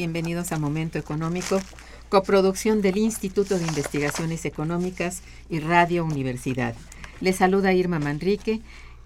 [0.00, 1.60] bienvenidos a Momento Económico,
[2.08, 6.74] coproducción del Instituto de Investigaciones Económicas y Radio Universidad.
[7.20, 8.62] Les saluda Irma Manrique,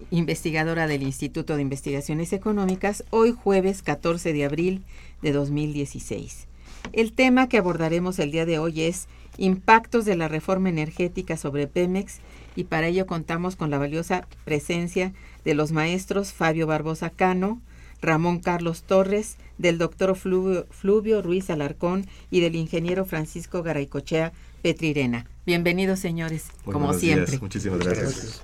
[0.09, 4.83] investigadora del Instituto de Investigaciones Económicas, hoy jueves 14 de abril
[5.21, 6.47] de 2016.
[6.93, 11.67] El tema que abordaremos el día de hoy es impactos de la reforma energética sobre
[11.67, 12.19] Pemex
[12.55, 15.11] y para ello contamos con la valiosa presencia
[15.43, 17.59] de los maestros Fabio Barbosa Cano,
[18.05, 25.25] Ramón Carlos Torres, del doctor Fluvio, Ruiz Alarcón y del ingeniero Francisco Garaycochea Petrirena.
[25.45, 27.39] Bienvenidos, señores, como siempre.
[27.39, 28.43] Muchísimas gracias.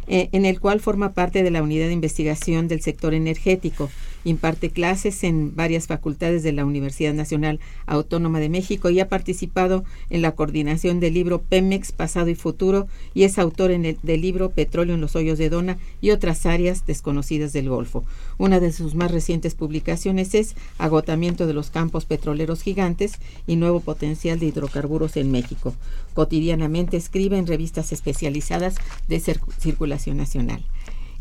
[0.08, 3.90] eh, en el cual forma parte de la unidad de investigación del sector energético
[4.24, 9.84] imparte clases en varias facultades de la Universidad Nacional Autónoma de México y ha participado
[10.10, 14.96] en la coordinación del libro Pemex Pasado y Futuro y es autor del libro Petróleo
[14.96, 18.04] en los Hoyos de Dona y otras áreas desconocidas del Golfo.
[18.36, 23.14] Una de sus más recientes publicaciones es Agotamiento de los campos petroleros gigantes
[23.46, 25.74] y nuevo potencial de hidrocarburos en México.
[26.14, 28.76] Cotidianamente escribe en revistas especializadas
[29.06, 30.62] de circulación nacional.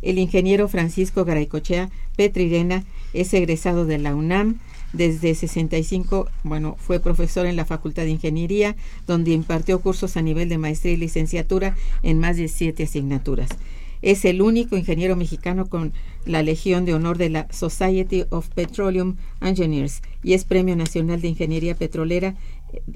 [0.01, 4.59] El ingeniero Francisco Garaycochea Petrirena es egresado de la UNAM.
[4.93, 8.75] Desde 65, bueno, fue profesor en la Facultad de Ingeniería,
[9.07, 13.49] donde impartió cursos a nivel de maestría y licenciatura en más de siete asignaturas.
[14.01, 15.91] Es el único ingeniero mexicano con
[16.25, 21.29] la Legión de Honor de la Society of Petroleum Engineers y es Premio Nacional de
[21.29, 22.35] Ingeniería Petrolera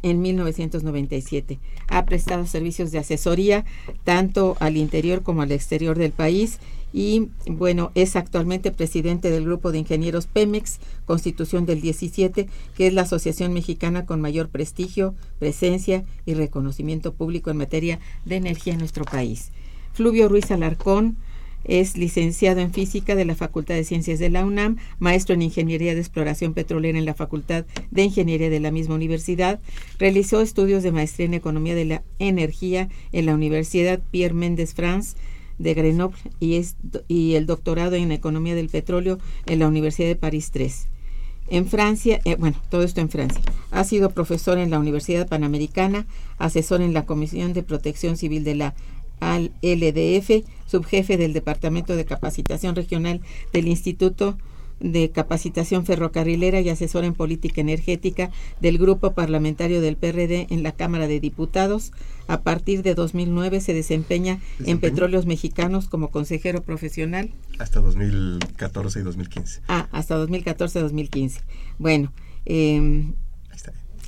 [0.02, 1.60] en 1997.
[1.88, 3.66] Ha prestado servicios de asesoría
[4.04, 6.60] tanto al interior como al exterior del país
[6.92, 12.94] y bueno, es actualmente presidente del grupo de ingenieros Pemex, Constitución del 17, que es
[12.94, 18.80] la asociación mexicana con mayor prestigio, presencia y reconocimiento público en materia de energía en
[18.80, 19.52] nuestro país.
[19.94, 21.18] Fluvio Ruiz Alarcón
[21.64, 25.94] es licenciado en física de la Facultad de Ciencias de la UNAM, maestro en ingeniería
[25.94, 29.60] de exploración petrolera en la Facultad de Ingeniería de la misma universidad.
[29.98, 35.16] Realizó estudios de maestría en economía de la energía en la Universidad Pierre Méndez France
[35.60, 40.72] de Grenoble y, el doctorado en Economía del Petróleo en la Universidad de París III.
[41.52, 43.42] En Francia, eh, bueno, todo esto en Francia.
[43.72, 46.06] Ha sido profesor en la Universidad Panamericana,
[46.38, 48.76] asesor en la Comisión de Protección Civil de la
[49.22, 53.22] LDF, subjefe del Departamento de Capacitación Regional
[53.54, 54.38] del Instituto
[54.80, 58.32] de Capacitación Ferrocarrilera y asesor en política energética
[58.62, 61.92] del Grupo Parlamentario del PRD en la Cámara de Diputados.
[62.28, 67.32] A partir de 2009 se desempeña en Petróleos Mexicanos como consejero profesional.
[67.60, 69.62] Hasta 2014 y 2015.
[69.68, 71.42] Ah, hasta 2014-2015.
[71.78, 72.14] Bueno,
[72.46, 73.12] eh,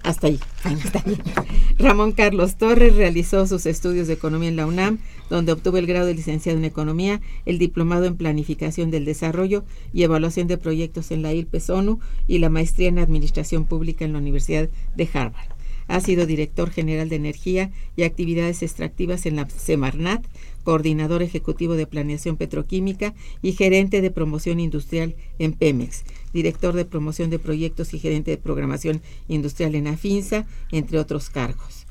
[0.04, 0.40] hasta ahí.
[1.80, 6.06] Ramón Carlos Torres realizó sus estudios de economía en la UNAM, donde obtuvo el grado
[6.06, 9.64] de licenciado en economía, el diplomado en planificación del desarrollo
[9.94, 14.14] y evaluación de proyectos en la ILPES ONU y la maestría en administración pública en
[14.14, 15.61] la Universidad de Harvard.
[15.92, 20.26] Ha sido director general de energía y actividades extractivas en la Semarnat,
[20.64, 27.30] coordinador ejecutivo de planeación petroquímica y gerente de promoción industrial en Pemex, director de promoción
[27.30, 31.86] de proyectos y gerente de programación industrial en AFINSA, entre otros cargos.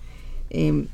[0.48, 0.86] Em,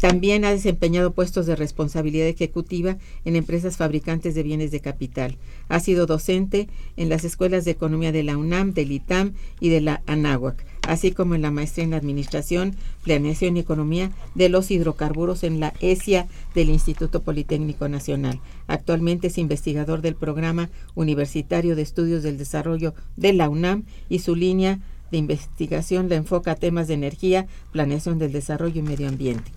[0.00, 2.96] también ha desempeñado puestos de responsabilidad ejecutiva
[3.26, 5.36] en empresas fabricantes de bienes de capital.
[5.68, 9.80] Ha sido docente en las escuelas de economía de la UNAM, del ITAM y de
[9.80, 15.44] la ANAHUAC, así como en la maestría en Administración, Planeación y Economía de los Hidrocarburos
[15.44, 18.40] en la ESIA del Instituto Politécnico Nacional.
[18.66, 24.34] Actualmente es investigador del Programa Universitario de Estudios del Desarrollo de la UNAM y su
[24.34, 29.50] línea de investigación la enfoca a temas de energía, planeación del desarrollo y medio ambiente.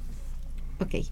[0.79, 1.05] Ok,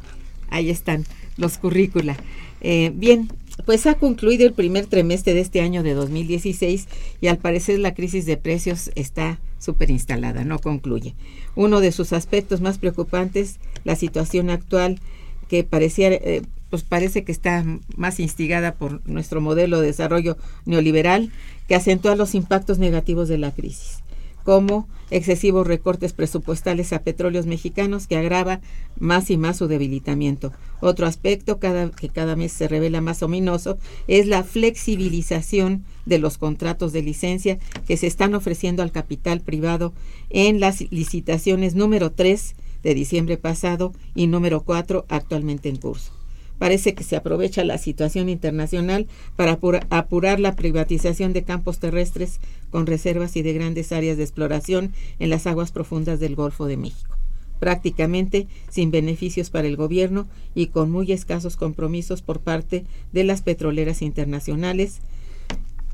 [0.50, 1.06] ahí están
[1.38, 2.16] los currícula.
[2.62, 3.30] Eh, bien,
[3.66, 6.88] pues ha concluido el primer trimestre de este año de 2016
[7.22, 11.16] y al parecer la crisis de precios está súper instalada, no concluye.
[11.56, 15.00] Uno de sus aspectos más preocupantes, la situación actual
[15.48, 17.64] que eh, pues parece que está
[17.96, 21.32] más instigada por nuestro modelo de desarrollo neoliberal
[21.68, 24.05] que acentúa los impactos negativos de la crisis
[24.46, 28.62] como excesivos recortes presupuestales a petróleos mexicanos que agrava
[28.98, 30.54] más y más su debilitamiento.
[30.82, 33.78] Otro aspecto cada, que cada mes se revela más ominoso
[34.08, 37.58] es la flexibilización de los contratos de licencia
[37.88, 39.94] que se están ofreciendo al capital privado
[40.30, 46.12] en las licitaciones número 3 de diciembre pasado y número 4 actualmente en curso.
[46.58, 49.60] Parece que se aprovecha la situación internacional para
[49.90, 55.30] apurar la privatización de campos terrestres con reservas y de grandes áreas de exploración en
[55.30, 57.18] las aguas profundas del Golfo de México,
[57.60, 63.42] prácticamente sin beneficios para el gobierno y con muy escasos compromisos por parte de las
[63.42, 65.00] petroleras internacionales,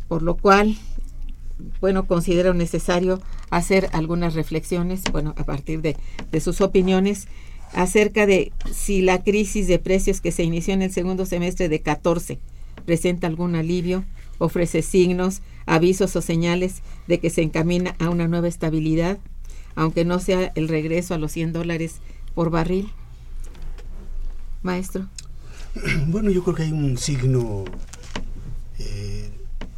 [0.08, 0.78] por lo cual
[1.80, 5.96] bueno, considero necesario hacer algunas reflexiones, bueno, a partir de,
[6.32, 7.28] de sus opiniones
[7.74, 11.82] acerca de si la crisis de precios que se inició en el segundo semestre de
[11.82, 12.40] 14
[12.86, 14.04] presenta algún alivio,
[14.38, 19.20] ofrece signos, avisos o señales de que se encamina a una nueva estabilidad,
[19.76, 21.96] aunque no sea el regreso a los 100 dólares
[22.34, 22.92] por barril.
[24.64, 25.08] Maestro.
[26.08, 27.64] Bueno, yo creo que hay un signo
[28.78, 29.30] eh,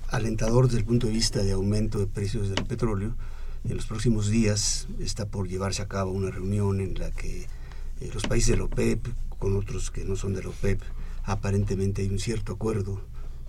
[0.10, 3.16] alentador desde el punto de vista de aumento de precios del petróleo.
[3.64, 7.46] En los próximos días está por llevarse a cabo una reunión en la que
[8.00, 9.08] eh, los países de la OPEP
[9.40, 10.82] con otros que no son de la OPEP,
[11.24, 13.02] aparentemente hay un cierto acuerdo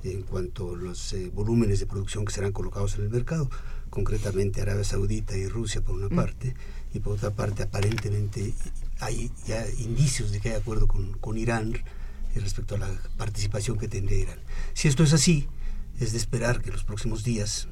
[0.02, 3.50] en cuanto a los eh, volúmenes de producción que serán colocados en el mercado,
[3.91, 6.17] concretamente Arabia Saudita y Rusia por una mm.
[6.17, 6.55] parte,
[6.93, 8.55] y por otra parte aparentemente
[9.00, 13.79] hay ya indicios de que hay acuerdo con, con Irán eh, respecto a la participación
[13.79, 14.38] que tendría Irán.
[14.75, 15.49] Si esto es así,
[16.00, 17.69] es de esperar que los próximos días,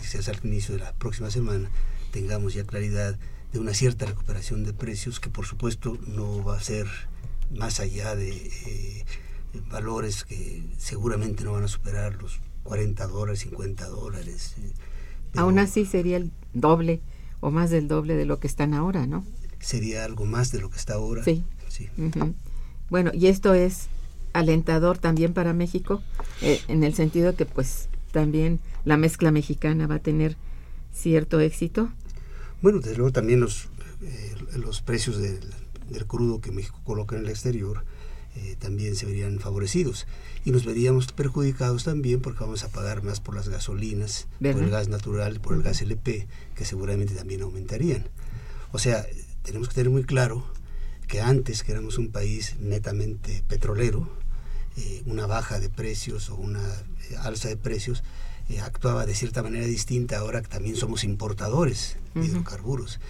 [0.00, 1.70] quizás al inicio de la próxima semana,
[2.12, 3.18] tengamos ya claridad
[3.52, 6.86] de una cierta recuperación de precios que por supuesto no va a ser
[7.56, 9.04] más allá de eh,
[9.70, 14.54] valores que seguramente no van a superar los 40 dólares, 50 dólares.
[14.58, 14.72] Eh,
[15.36, 17.00] Aún así sería el doble
[17.40, 19.24] o más del doble de lo que están ahora, ¿no?
[19.60, 21.22] Sería algo más de lo que está ahora.
[21.24, 21.44] Sí.
[21.68, 21.88] sí.
[22.90, 23.88] Bueno, y esto es
[24.32, 26.02] alentador también para México,
[26.42, 30.36] eh, en el sentido que pues también la mezcla mexicana va a tener
[30.92, 31.90] cierto éxito.
[32.60, 33.68] Bueno, desde luego también los,
[34.02, 35.40] eh, los precios del,
[36.06, 37.84] crudo que México coloca en el exterior
[38.36, 40.06] eh, también se verían favorecidos
[40.44, 44.70] y nos veríamos perjudicados también porque vamos a pagar más por las gasolinas, por el
[44.70, 48.08] gas natural, por el gas LP, que seguramente también aumentarían.
[48.72, 49.06] O sea,
[49.42, 50.44] tenemos que tener muy claro
[51.06, 54.08] que antes que éramos un país netamente petrolero,
[54.76, 56.62] eh, una baja de precios o una
[57.22, 58.02] alza de precios
[58.48, 63.00] eh, actuaba de cierta manera distinta, ahora también somos importadores de hidrocarburos.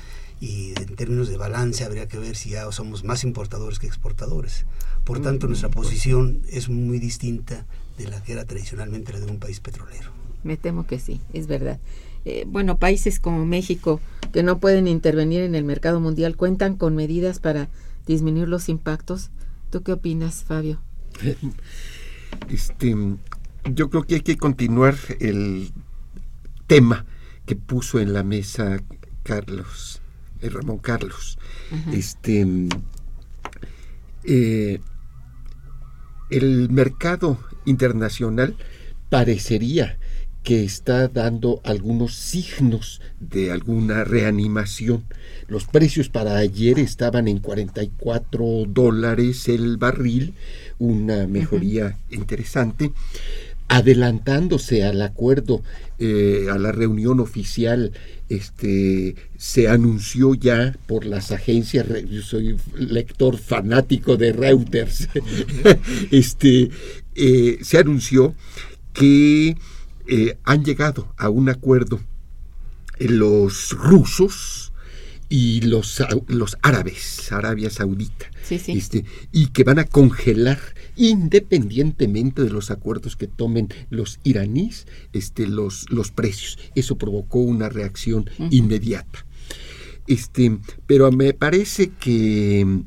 [0.41, 4.67] Y en términos de balance habría que ver si ya somos más importadores que exportadores.
[5.05, 9.39] Por tanto, nuestra posición es muy distinta de la que era tradicionalmente la de un
[9.39, 10.11] país petrolero.
[10.45, 11.81] Me temo que sí, es verdad.
[12.25, 14.01] Eh, bueno, países como México,
[14.33, 17.69] que no pueden intervenir en el mercado mundial, cuentan con medidas para
[18.07, 19.31] disminuir los impactos.
[19.71, 20.81] ¿Tú qué opinas, Fabio?
[22.51, 22.95] Este,
[23.65, 25.73] yo creo que hay que continuar el
[26.67, 27.07] tema
[27.47, 28.83] que puso en la mesa
[29.23, 30.01] Carlos,
[30.41, 31.39] eh, Ramón Carlos.
[31.93, 32.47] Este
[34.25, 34.81] eh,
[36.31, 38.57] el mercado internacional
[39.09, 39.99] parecería
[40.43, 45.05] que está dando algunos signos de alguna reanimación.
[45.47, 50.35] Los precios para ayer estaban en 44 dólares el barril,
[50.79, 52.93] una mejoría interesante
[53.69, 55.63] adelantándose al acuerdo,
[55.99, 57.93] eh, a la reunión oficial,
[58.29, 65.09] este, se anunció ya por las agencias, yo soy lector fanático de Reuters,
[66.11, 66.71] este,
[67.15, 68.35] eh, se anunció
[68.95, 69.57] que
[70.07, 72.01] eh, han llegado a un acuerdo
[72.99, 74.73] los rusos
[75.29, 80.59] y los, los árabes, Arabia Saudita, Este, y que van a congelar
[80.99, 86.59] independientemente de los acuerdos que tomen los iraníes, este, los, los precios.
[86.75, 89.25] Eso provocó una reacción inmediata.
[90.07, 92.83] Este, pero me parece que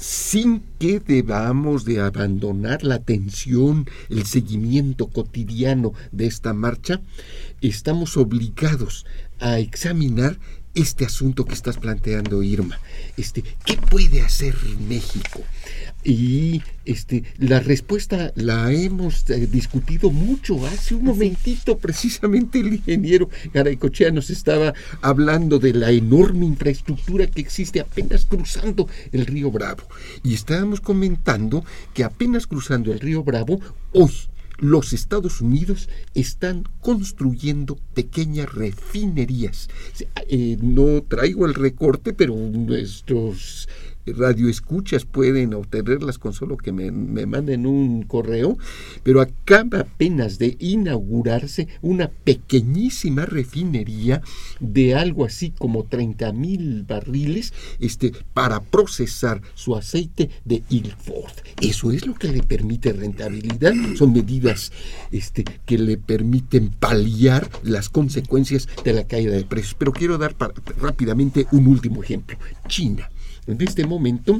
[0.00, 7.00] sin que debamos de abandonar la atención, el seguimiento cotidiano de esta marcha,
[7.60, 9.06] estamos obligados
[9.40, 10.38] a examinar
[10.74, 12.78] este asunto que estás planteando, Irma.
[13.16, 14.54] Este, ¿qué puede hacer
[14.88, 15.40] México?
[16.02, 20.66] Y este, la respuesta la hemos eh, discutido mucho.
[20.66, 27.40] Hace un momentito, precisamente, el ingeniero Garaycochea nos estaba hablando de la enorme infraestructura que
[27.40, 29.84] existe apenas cruzando el río Bravo.
[30.22, 31.64] Y estábamos comentando
[31.94, 33.60] que apenas cruzando el río Bravo,
[33.92, 34.12] hoy
[34.58, 39.68] los Estados Unidos están construyendo pequeñas refinerías.
[40.28, 43.68] Eh, no traigo el recorte, pero nuestros
[44.06, 46.90] radioescuchas pueden obtenerlas con solo que me,
[47.26, 48.58] manden un correo,
[49.02, 54.22] pero acaba apenas de inaugurarse una pequeñísima refinería
[54.60, 61.32] de algo así como 30 mil barriles este, para procesar su aceite de Ilford.
[61.60, 64.72] Eso es lo que le permite rentabilidad, son medidas
[65.10, 69.74] este, que le permiten paliar las consecuencias de la caída de precios.
[69.78, 70.36] Pero quiero dar
[70.78, 72.36] rápidamente un último ejemplo.
[72.68, 73.08] China
[73.46, 74.36] en este momento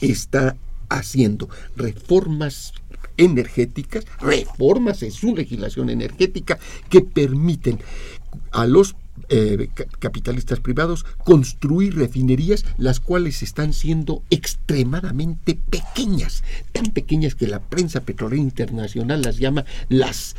[0.00, 0.56] está
[0.88, 2.72] haciendo reformas
[3.16, 7.78] energéticas, reformas en su legislación energética que permiten
[8.50, 8.96] a los
[9.28, 16.42] eh, capitalistas privados construir refinerías las cuales están siendo extremadamente pequeñas,
[16.72, 20.34] tan pequeñas que la prensa petrolera internacional las llama las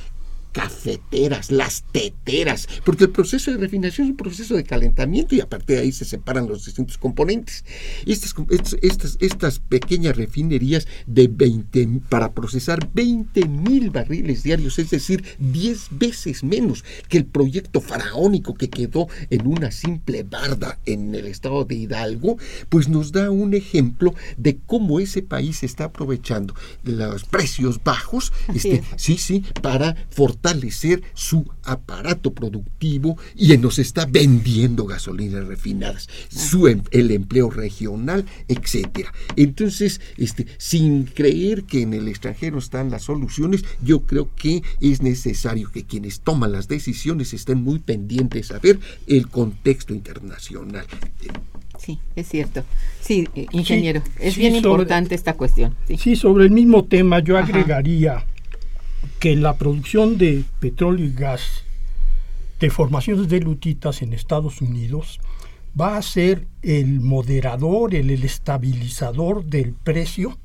[0.54, 5.74] cafeteras, las teteras, porque el proceso de refinación es un proceso de calentamiento y aparte
[5.74, 7.66] de ahí se separan los distintos componentes.
[8.06, 8.36] Estas,
[8.82, 15.88] estas, estas pequeñas refinerías de 20, para procesar 20 mil barriles diarios, es decir, 10
[15.92, 21.66] veces menos que el proyecto faraónico que quedó en una simple barda en el estado
[21.66, 22.38] de Hidalgo,
[22.70, 28.84] pues nos da un ejemplo de cómo ese país está aprovechando los precios bajos, este,
[28.98, 36.68] sí, sí, para fortalecer fortalecer su aparato productivo y nos está vendiendo gasolinas refinadas, su,
[36.68, 39.14] em, el empleo regional, etcétera.
[39.38, 45.02] Entonces, este, sin creer que en el extranjero están las soluciones, yo creo que es
[45.02, 50.86] necesario que quienes toman las decisiones estén muy pendientes a ver el contexto internacional.
[51.80, 52.64] Sí, es cierto.
[53.02, 55.76] Sí, eh, ingeniero, es bien importante esta cuestión.
[55.98, 56.16] Sí.
[56.16, 58.26] sobre el mismo tema yo agregaría
[59.24, 61.64] que la producción de petróleo y gas
[62.60, 65.22] de formaciones de lutitas en Estados Unidos
[65.80, 70.38] va a ser el moderador, el, estabilizador del precio,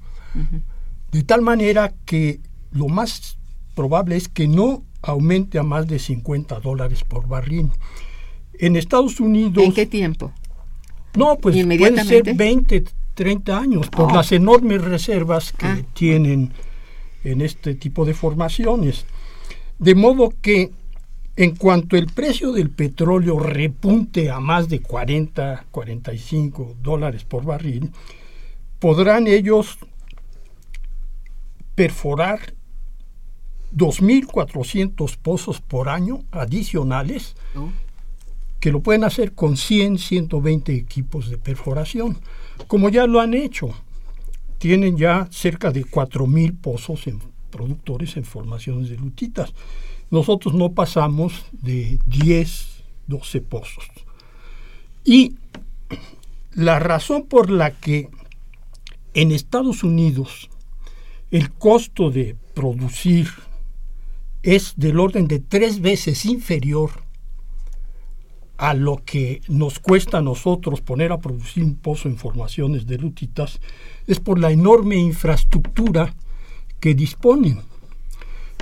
[1.11, 2.38] de tal manera que
[2.70, 3.37] lo más
[3.75, 7.73] probable es que no aumente a más de 50 dólares por barril.
[8.61, 9.64] En Estados Unidos...
[9.64, 10.30] ¿En qué tiempo?
[11.16, 14.14] No, pues puede ser 20, 30 años, por oh.
[14.14, 15.82] las enormes reservas que ah.
[15.94, 16.52] tienen
[17.30, 19.06] en este tipo de formaciones.
[19.78, 20.70] De modo que
[21.37, 27.92] en cuanto el precio del petróleo repunte a más de 40, 45 dólares por barril,
[28.80, 29.78] podrán ellos
[31.76, 32.54] perforar
[33.73, 37.37] 2.400 pozos por año adicionales,
[38.58, 42.18] que lo pueden hacer con 100, 120 equipos de perforación,
[42.66, 43.73] como ya lo han hecho
[44.59, 49.53] tienen ya cerca de 4.000 pozos en productores en formaciones de lutitas.
[50.11, 53.85] Nosotros no pasamos de 10, 12 pozos.
[55.05, 55.37] Y
[56.53, 58.09] la razón por la que
[59.15, 60.50] en Estados Unidos
[61.31, 63.29] el costo de producir
[64.43, 67.08] es del orden de tres veces inferior
[68.59, 72.99] a lo que nos cuesta a nosotros poner a producir un pozo en formaciones de
[72.99, 73.61] lutitas
[74.07, 76.12] es por la enorme infraestructura
[76.81, 77.61] que disponen.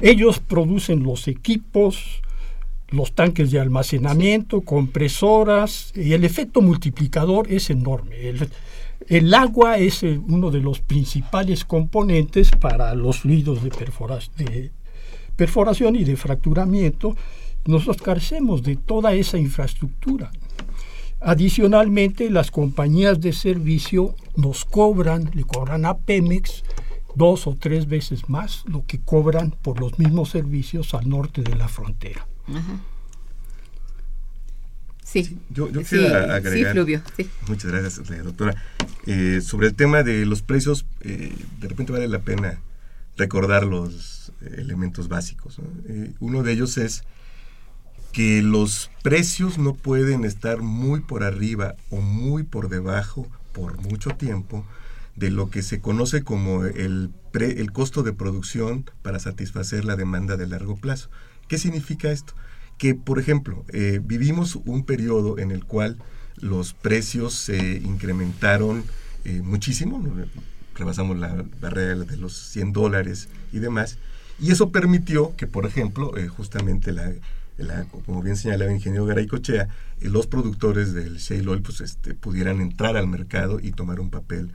[0.02, 2.22] Ellos producen los equipos,
[2.90, 8.16] los tanques de almacenamiento, compresoras, y el efecto multiplicador es enorme.
[9.08, 14.70] El, agua es uno de los principales componentes para los fluidos de
[15.36, 17.16] perforación y de fracturamiento.
[17.66, 20.30] Nosotros carecemos de toda esa infraestructura.
[21.20, 26.62] Adicionalmente, las compañías de servicio nos cobran, le cobran a Pemex
[27.14, 31.56] dos o tres veces más lo que cobran por los mismos servicios al norte de
[31.56, 32.26] la frontera.
[35.02, 35.38] Sí.
[35.50, 36.76] Yo, quiero agregar.
[37.48, 38.54] Muchas gracias, doctora.
[39.06, 42.60] Eh, sobre el tema de los precios, eh, de repente vale la pena
[43.16, 45.58] recordar los elementos básicos.
[45.88, 47.04] Eh, uno de ellos es
[48.16, 54.08] que los precios no pueden estar muy por arriba o muy por debajo por mucho
[54.12, 54.64] tiempo
[55.16, 60.38] de lo que se conoce como el, el costo de producción para satisfacer la demanda
[60.38, 61.10] de largo plazo.
[61.46, 62.32] ¿Qué significa esto?
[62.78, 65.98] Que, por ejemplo, eh, vivimos un periodo en el cual
[66.36, 68.84] los precios se incrementaron
[69.26, 70.02] eh, muchísimo,
[70.74, 73.98] rebasamos la barrera de los 100 dólares y demás,
[74.38, 77.12] y eso permitió que, por ejemplo, eh, justamente la,
[78.06, 79.68] como bien señalaba el ingeniero Garay Cochea,
[80.00, 84.50] los productores del shale oil pues, este, pudieran entrar al mercado y tomar un papel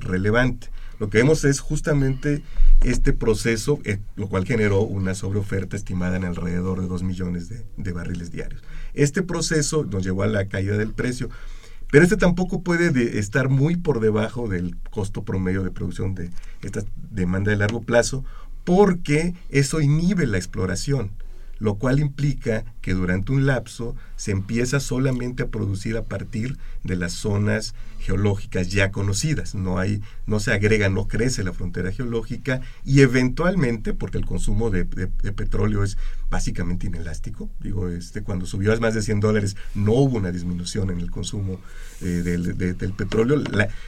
[0.00, 0.68] relevante.
[0.98, 2.42] Lo que vemos es justamente
[2.84, 7.92] este proceso, eh, lo cual generó una sobreoferta estimada en alrededor de 2 millones de,
[7.92, 8.62] barriles diarios.
[8.94, 11.28] Este proceso nos llevó a la caída del precio,
[11.90, 16.30] pero este tampoco puede estar muy por debajo del costo promedio de producción de
[16.62, 18.24] esta demanda de largo plazo,
[18.62, 21.10] porque eso inhibe la exploración
[21.62, 26.96] lo cual implica que durante un lapso se empieza solamente a producir a partir de
[26.96, 29.54] las zonas geológicas ya conocidas.
[29.54, 34.70] No hay, no se agrega, no crece la frontera geológica y eventualmente, porque el consumo
[34.70, 35.96] de, petróleo es
[36.28, 40.90] básicamente inelástico, digo, este, cuando subió a más de 100 dólares no hubo una disminución
[40.90, 41.60] en el consumo
[42.00, 43.42] eh, del, petróleo.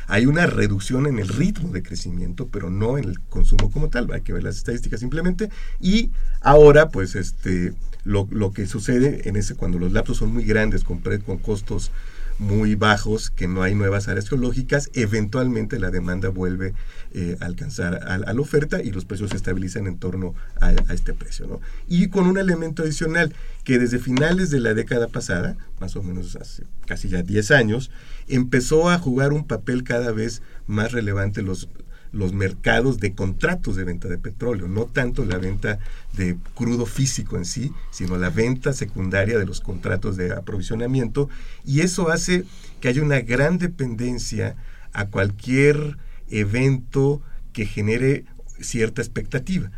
[0.07, 4.13] hay una reducción en el ritmo de crecimiento, pero no en el consumo como tal.
[4.13, 5.51] Hay que ver las estadísticas simplemente.
[5.81, 10.45] Y ahora, pues, este, lo, lo que sucede en ese, cuando los lapsos son muy
[10.45, 11.91] grandes, con, con costos
[12.39, 16.75] muy bajos, que no hay nuevas áreas geológicas, eventualmente la demanda vuelve
[17.13, 21.15] eh, a alcanzar a, la oferta y los precios se estabilizan en torno a, este
[21.15, 21.47] precio.
[21.47, 21.61] ¿no?
[21.89, 26.37] Y con un elemento adicional, que desde finales de la década pasada, más o menos
[26.37, 27.91] hace casi ya 10 años,
[28.29, 31.69] empezó a jugar un papel cada vez más relevante los,
[32.15, 35.79] los mercados de contratos de venta de petróleo, no tanto la venta
[36.13, 41.29] de crudo físico en sí, sino la venta secundaria de los contratos de aprovisionamiento,
[41.65, 42.45] y eso hace
[42.81, 44.57] que haya una gran dependencia
[44.93, 45.99] a cualquier
[46.31, 47.21] evento
[47.53, 48.25] que genere
[48.61, 49.71] cierta expectativa.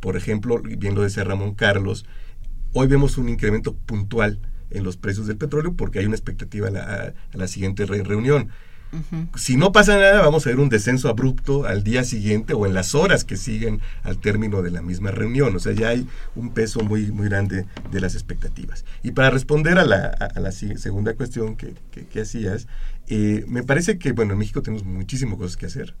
[0.00, 2.06] Por ejemplo, bien lo decía Ramón Carlos,
[2.72, 7.12] hoy vemos un incremento puntual en los precios del petróleo porque hay una expectativa a
[7.32, 8.48] la, siguiente reunión.
[9.36, 12.74] Si no pasa nada, vamos a ver un descenso abrupto al día siguiente o en
[12.74, 15.56] las horas que siguen al término de la misma reunión.
[15.56, 18.84] O sea, ya hay un peso muy, muy grande de las expectativas.
[19.02, 22.66] Y para responder a la, segunda cuestión que, que, hacías,
[23.08, 25.94] eh, me parece que, bueno, en México tenemos muchísimas cosas que hacer.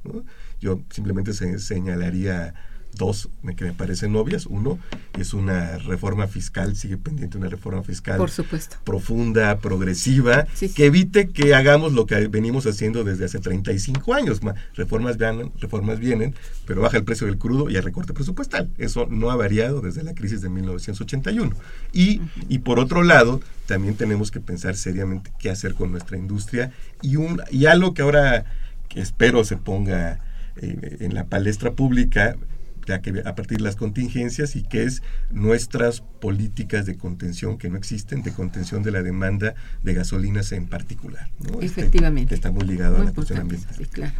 [0.60, 2.54] Yo simplemente se, señalaría
[2.94, 4.46] dos que me parecen obvias.
[4.46, 4.78] Uno
[5.18, 8.76] es una reforma fiscal, sigue pendiente una reforma fiscal Por supuesto.
[8.84, 14.40] profunda, progresiva, que evite que hagamos lo que venimos haciendo desde hace 35 años.
[14.74, 16.34] Reformas vienen, reformas vienen,
[16.66, 18.70] pero baja el precio del crudo y hay recorte presupuestal.
[18.78, 21.54] Eso no ha variado desde la crisis de 1981.
[21.92, 26.72] Y, y por otro lado, también tenemos que pensar seriamente qué hacer con nuestra industria
[27.00, 28.44] y, un, y algo que ahora
[28.88, 30.20] que espero se ponga
[30.56, 32.36] eh, en la palestra pública
[32.86, 37.68] ya que a partir de las contingencias y que es nuestras políticas de contención que
[37.68, 41.30] no existen, de contención de la demanda de gasolinas en particular.
[41.60, 42.28] Este, Efectivamente.
[42.30, 43.74] que está muy ligado a la cuestión ambiental.
[43.76, 44.12] Sí, claro.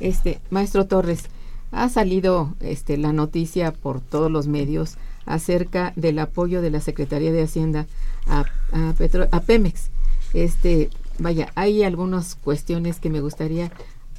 [0.00, 1.24] Este, maestro Torres,
[1.70, 7.32] ha salido este, la noticia por todos los medios acerca del apoyo de la Secretaría
[7.32, 7.86] de Hacienda
[8.26, 8.94] a, a,
[9.30, 9.90] a Pemex.
[10.32, 13.70] Este, vaya, hay algunas cuestiones que me gustaría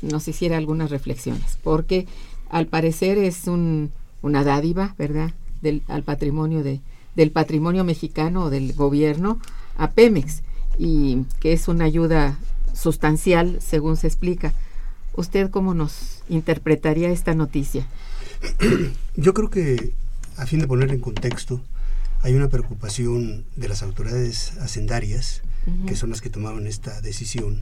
[0.02, 2.08] nos hiciera algunas reflexiones, porque
[2.50, 5.32] al parecer es un, una dádiva, ¿verdad?,
[5.62, 6.82] del, al patrimonio de,
[7.16, 9.40] del patrimonio mexicano o del gobierno
[9.78, 10.42] a Pemex
[10.78, 12.40] y que es una ayuda
[12.74, 14.54] sustancial, según se explica.
[15.16, 17.88] ¿Usted cómo nos interpretaría esta noticia?
[19.16, 19.92] Yo creo que,
[20.38, 21.62] a fin de poner en contexto,
[22.22, 25.42] hay una preocupación de las autoridades hacendarias,
[25.86, 27.62] que son las que tomaron esta decisión,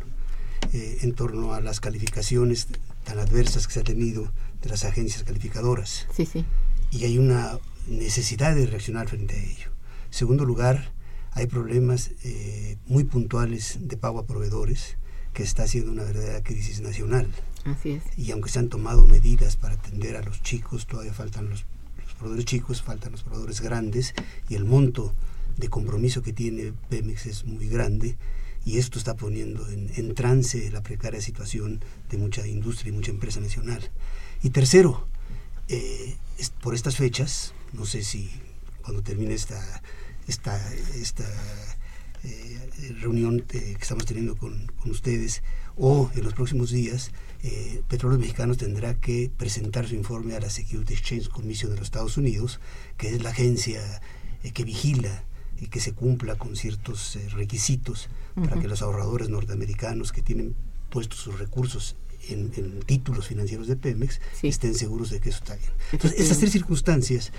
[0.71, 2.67] eh, en torno a las calificaciones
[3.03, 4.31] tan adversas que se ha tenido
[4.67, 6.07] de las agencias calificadoras.
[6.13, 6.45] Sí, sí.
[6.91, 9.71] Y hay una necesidad de reaccionar frente a ello.
[10.09, 10.91] Segundo lugar,
[11.31, 14.97] hay problemas eh, muy puntuales de pago a proveedores
[15.33, 17.27] que está haciendo una verdadera crisis nacional.
[17.63, 18.03] Así es.
[18.17, 21.65] Y aunque se han tomado medidas para atender a los chicos, todavía faltan los,
[22.03, 24.13] los proveedores chicos, faltan los proveedores grandes
[24.49, 25.13] y el monto
[25.57, 28.15] de compromiso que tiene Pemex es muy grande
[28.65, 33.11] y esto está poniendo en, en trance la precaria situación de mucha industria y mucha
[33.11, 33.81] empresa nacional.
[34.43, 35.07] Y tercero,
[35.67, 36.15] eh,
[36.61, 38.29] por estas fechas, no sé si
[38.83, 39.81] cuando termine esta,
[40.27, 41.25] esta, esta
[42.23, 43.43] eh, reunión eh,
[43.75, 45.43] que estamos teniendo con, ustedes
[45.75, 47.11] o en los próximos días,
[47.87, 52.17] Petróleos Mexicanos tendrá que presentar su informe a la Security Exchange Commission de los Estados
[52.17, 52.59] Unidos,
[52.97, 54.01] que es la agencia
[54.53, 55.23] que vigila
[55.59, 60.55] y que se cumpla con ciertos requisitos para que los ahorradores norteamericanos que tienen
[60.89, 61.95] puestos sus recursos
[62.29, 65.71] en, títulos financieros de Pemex, estén seguros de que eso está bien.
[65.91, 67.31] Entonces, esas tres circunstancias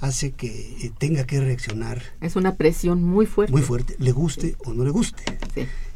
[0.00, 2.02] hace que eh, tenga que reaccionar.
[2.20, 3.52] Es una presión muy fuerte.
[3.52, 5.22] Muy fuerte, le guste o no le guste.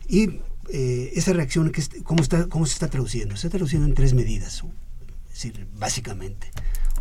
[0.08, 3.36] Y eh, esa reacción, que ¿cómo, está, ¿cómo se está traduciendo?
[3.36, 4.62] Se está traduciendo en tres medidas,
[5.78, 6.50] básicamente.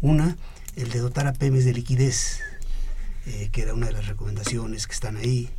[0.01, 0.37] Una,
[0.75, 2.39] el de dotar a Pemex de liquidez,
[3.25, 5.49] eh, que era una de las recomendaciones que están ahí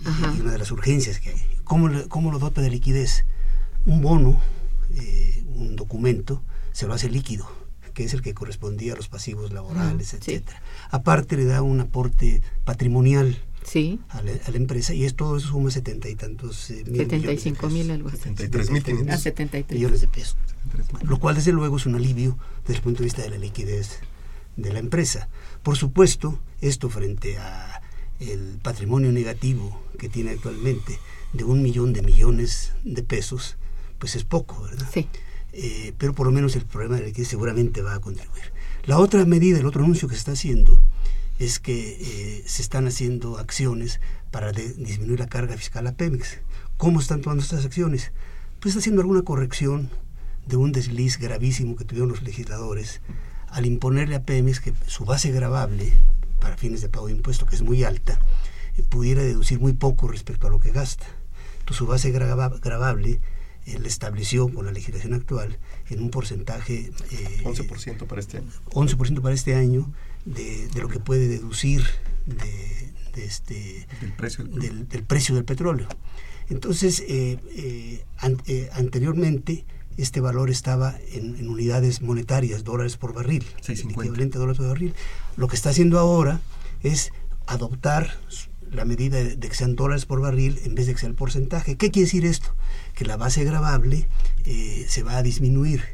[0.00, 1.42] y, una de las urgencias que hay.
[1.64, 3.24] ¿Cómo, cómo lo dota de liquidez?
[3.84, 4.40] Un bono,
[5.46, 7.46] un documento, se lo hace líquido
[7.96, 10.60] que es el que correspondía a los pasivos laborales, etcétera.
[10.90, 14.00] Aparte le da un aporte patrimonial sí.
[14.10, 17.90] a, la, empresa y es todo eso suma setenta y tantos eh, mil 75 mil
[17.90, 18.18] algo así.
[18.18, 18.84] 73 mil
[19.70, 20.36] millones de pesos.
[21.02, 24.00] lo cual desde luego es un alivio desde el punto de vista de la liquidez
[24.56, 25.28] de la empresa.
[25.62, 27.80] Por supuesto, esto frente a
[28.20, 30.98] el patrimonio negativo que tiene actualmente
[31.32, 33.56] de un millón de millones de pesos,
[33.98, 34.88] pues es poco, ¿verdad?
[34.92, 35.08] Sí.
[35.52, 38.52] Eh, pero por lo menos el problema de liquidez seguramente va a contribuir.
[38.84, 40.82] La otra medida, el otro anuncio que se está haciendo
[41.38, 46.38] es que eh, se están haciendo acciones para disminuir la carga fiscal a Pemex.
[46.76, 48.12] ¿Cómo están tomando estas acciones?
[48.60, 49.90] Pues está haciendo alguna corrección
[50.46, 53.00] de un desliz gravísimo que tuvieron los legisladores
[53.48, 55.92] al imponerle a Pemex que su base gravable
[56.40, 58.20] para fines de pago de impuestos, que es muy alta,
[58.76, 61.06] eh, pudiera deducir muy poco respecto a lo que gasta.
[61.60, 62.10] Entonces su base
[63.66, 65.58] él estableció con la legislación actual
[65.90, 66.92] en un porcentaje...
[67.10, 68.50] Eh, 11% para este año.
[68.70, 69.92] 11% para este año
[70.24, 71.84] de, de, lo que puede deducir
[72.26, 75.88] de, de este, del, precio del, del, precio del petróleo.
[76.48, 78.04] Entonces, eh, eh,
[78.46, 79.64] eh, anteriormente
[79.96, 84.02] este valor estaba en, en, unidades monetarias, dólares por barril, 650.
[84.02, 84.94] equivalente a dólares por barril.
[85.36, 86.40] Lo que está haciendo ahora
[86.82, 87.12] es
[87.46, 88.18] adoptar
[88.70, 91.76] la medida de, que sean dólares por barril en vez de que sea el porcentaje.
[91.76, 92.54] ¿Qué quiere decir esto?
[92.96, 94.08] Que la base gravable
[94.44, 95.84] eh, se va a disminuir.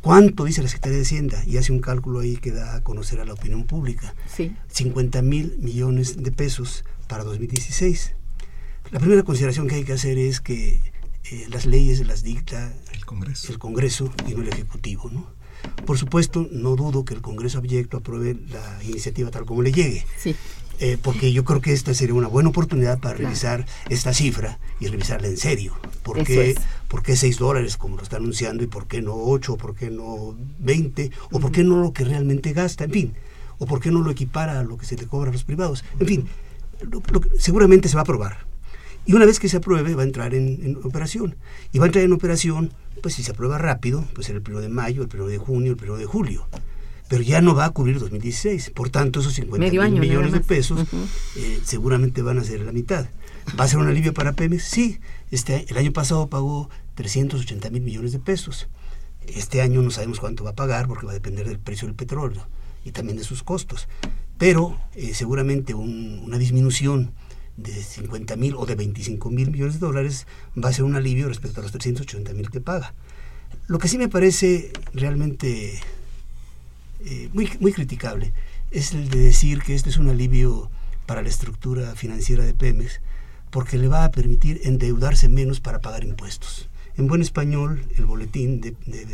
[0.00, 1.42] ¿Cuánto dice la Secretaría de Hacienda?
[1.44, 4.14] Y hace un cálculo ahí que da a conocer a la opinión pública.
[4.32, 4.56] Sí.
[4.68, 8.14] 50 mil millones de pesos para 2016.
[8.92, 10.80] La primera consideración que hay que hacer es que
[11.30, 13.52] eh, las leyes las dicta el Congreso.
[13.52, 15.10] el Congreso y no el Ejecutivo.
[15.10, 15.26] ¿no?
[15.84, 20.06] Por supuesto, no dudo que el Congreso abyecto apruebe la iniciativa tal como le llegue.
[20.18, 20.36] Sí.
[20.78, 24.88] Eh, porque yo creo que esta sería una buena oportunidad para revisar esta cifra y
[24.88, 25.74] revisarla en serio.
[26.02, 26.54] ¿Por qué,
[26.88, 29.90] ¿Por qué 6 dólares como lo está anunciando y por qué no 8, por qué
[29.90, 32.84] no 20 o por qué no lo que realmente gasta?
[32.84, 33.14] En fin,
[33.58, 35.82] o por qué no lo equipara a lo que se le cobra a los privados.
[35.98, 36.28] En fin,
[37.38, 38.46] seguramente se va a aprobar.
[39.06, 41.36] Y una vez que se apruebe va a entrar en, en, operación.
[41.72, 44.68] Y va a entrar en operación, pues si se aprueba rápido, pues el 1 de
[44.68, 46.46] mayo, el 1 de junio, el 1 de julio
[47.08, 48.70] pero ya no va a cubrir 2016.
[48.70, 50.86] Por tanto, esos 50 mil millones de pesos
[51.36, 53.06] eh, seguramente van a ser la mitad.
[53.58, 54.64] ¿Va a ser un alivio para Pemex?
[54.64, 54.98] Sí.
[55.30, 58.68] Este, el año pasado pagó 380 mil millones de pesos.
[59.26, 61.96] Este año no sabemos cuánto va a pagar porque va a depender del precio del
[61.96, 62.46] petróleo
[62.84, 63.88] y también de sus costos.
[64.38, 67.12] Pero eh, seguramente una disminución
[67.56, 70.26] de 50 mil o de 25 mil millones de dólares
[70.62, 72.94] va a ser un alivio respecto a los 380 mil que paga.
[73.66, 75.80] Lo que sí me parece realmente
[77.06, 78.32] eh, muy, muy criticable
[78.70, 80.70] es el de decir que este es un alivio
[81.06, 83.00] para la estructura financiera de Pemex
[83.50, 86.68] porque le va a permitir endeudarse menos para pagar impuestos.
[86.96, 89.06] En buen español, el boletín de, de,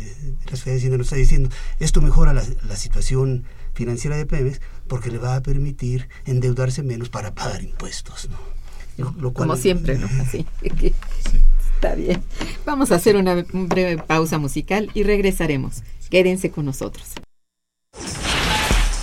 [0.45, 5.11] la de Hacienda nos está diciendo esto mejora la, la, situación financiera de Pemex porque
[5.11, 8.29] le va a permitir endeudarse menos para pagar impuestos.
[8.97, 9.33] ¿no?
[9.33, 10.07] Como siempre, ¿no?
[10.21, 10.45] Así.
[11.75, 12.23] Está bien.
[12.65, 15.83] Vamos a hacer una breve pausa musical y regresaremos.
[16.09, 17.13] Quédense con nosotros.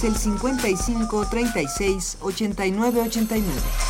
[0.00, 3.89] Es el 55 36 89 89.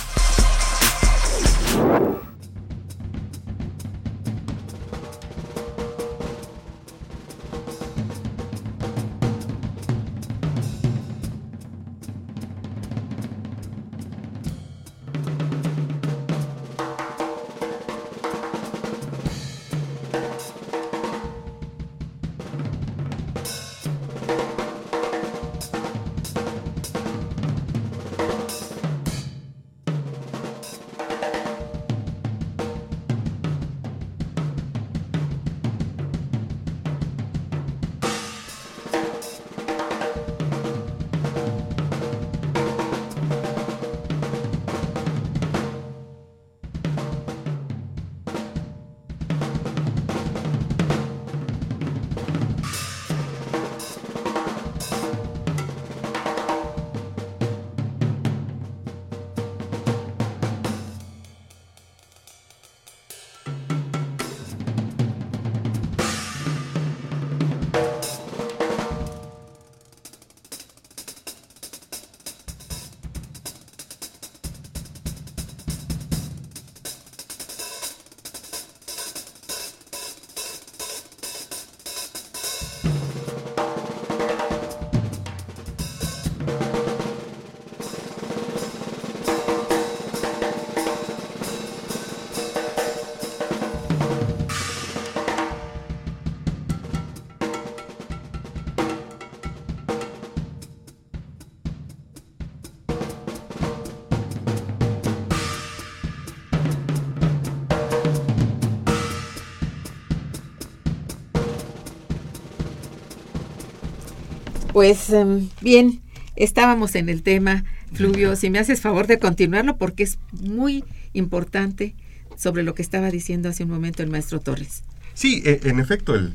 [114.73, 116.01] Pues em, bien,
[116.35, 121.95] estábamos en el tema, Fluvio, si me haces favor de continuarlo porque es muy importante
[122.37, 124.83] sobre lo que estaba diciendo hace un momento el maestro Torres.
[125.13, 126.33] Sí, e, en efecto, el,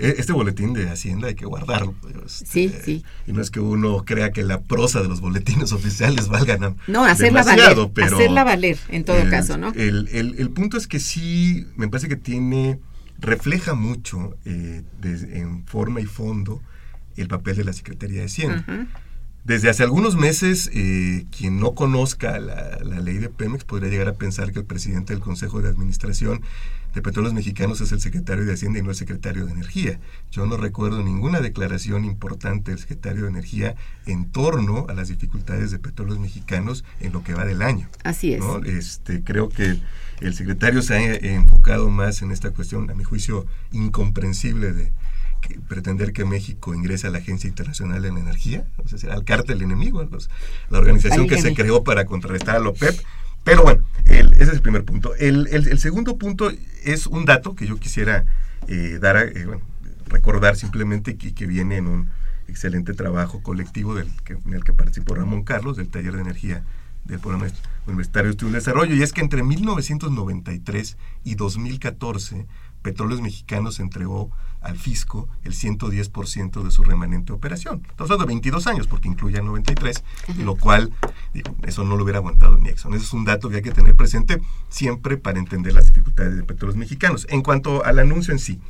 [0.00, 1.94] e, este boletín de Hacienda hay que guardarlo.
[2.24, 3.04] Este, sí, sí.
[3.26, 7.04] Y no es que uno crea que la prosa de los boletines oficiales valgan No,
[7.04, 9.72] hacerla valer, hacerla valer en todo caso, ¿no?
[9.74, 12.78] El, el, punto es que sí, me parece que tiene
[13.18, 16.62] refleja mucho eh, en forma y fondo
[17.16, 18.64] el papel de la Secretaría de Hacienda.
[19.44, 24.12] Desde hace algunos meses, eh, quien no conozca la, ley de Pemex podría llegar a
[24.12, 26.42] pensar que el presidente del Consejo de Administración
[26.94, 30.00] de Petróleos Mexicanos es el secretario de Hacienda y no el secretario de Energía.
[30.30, 35.70] Yo no recuerdo ninguna declaración importante del secretario de Energía en torno a las dificultades
[35.70, 37.88] de Petróleos Mexicanos en lo que va del año.
[38.04, 38.44] Así es.
[38.66, 39.80] Este, creo que
[40.20, 44.92] el secretario se ha enfocado más en esta cuestión, a mi juicio, incomprensible de
[45.68, 49.62] pretender que México ingrese a la Agencia Internacional de la Energía, o sea, al cártel
[49.62, 50.06] enemigo,
[50.70, 52.98] la organización que se creó para contrarrestar a la OPEP.
[53.44, 55.14] Pero bueno, ese es el primer punto.
[55.14, 56.50] El, segundo punto
[56.84, 58.24] es un dato que yo quisiera
[58.66, 59.46] eh, dar, eh,
[60.06, 62.10] recordar simplemente que, que viene en un
[62.48, 66.64] excelente trabajo colectivo del que, en el que participó Ramón Carlos, del taller de energía
[67.04, 67.46] del programa
[67.88, 72.46] universitario de y desarrollo, y es que entre 1993 y 2014
[72.82, 77.82] Petróleos Mexicanos entregó al fisco el 110% de su remanente operación.
[77.88, 80.02] Estamos hablando de 22 años, porque incluye el 93,
[80.38, 80.92] lo cual,
[81.62, 82.94] eso no lo hubiera aguantado ni Exxon.
[82.94, 86.42] Ese es un dato que hay que tener presente siempre para entender las dificultades de
[86.42, 87.26] Petróleos Mexicanos.
[87.30, 88.60] En cuanto al anuncio en sí,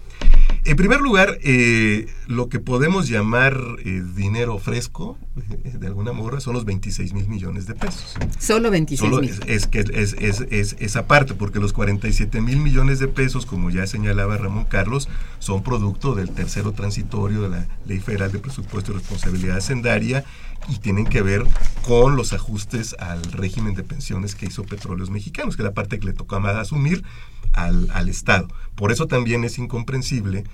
[0.68, 5.16] en primer lugar, eh, lo que podemos llamar eh, dinero fresco,
[5.64, 8.16] eh, de alguna manera, son los 26 mil millones de pesos.
[8.38, 9.30] Solo 26 mil.
[9.46, 13.70] Es, que es, es, es, esa parte, porque los 47 mil millones de pesos, como
[13.70, 18.92] ya señalaba Ramón Carlos, son producto del tercero transitorio de la Ley Federal de Presupuesto
[18.92, 20.24] y Responsabilidad Hacendaria
[20.68, 21.44] y tienen que ver
[21.86, 25.98] con los ajustes al régimen de pensiones que hizo Petróleos Mexicanos, que es la parte
[25.98, 27.04] que le tocó a asumir
[27.52, 28.48] al, al Estado.
[28.74, 30.44] Por eso también es incomprensible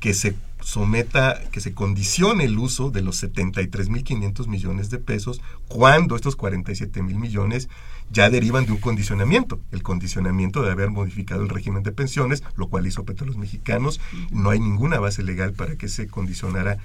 [0.00, 6.16] que se someta, que se condicione el uso de los 73.500 millones de pesos cuando
[6.16, 7.68] estos 47 mil millones
[8.10, 12.68] ya derivan de un condicionamiento, el condicionamiento de haber modificado el régimen de pensiones, lo
[12.68, 14.00] cual hizo Petróleos Mexicanos.
[14.30, 16.78] No hay ninguna base legal para que se condicionara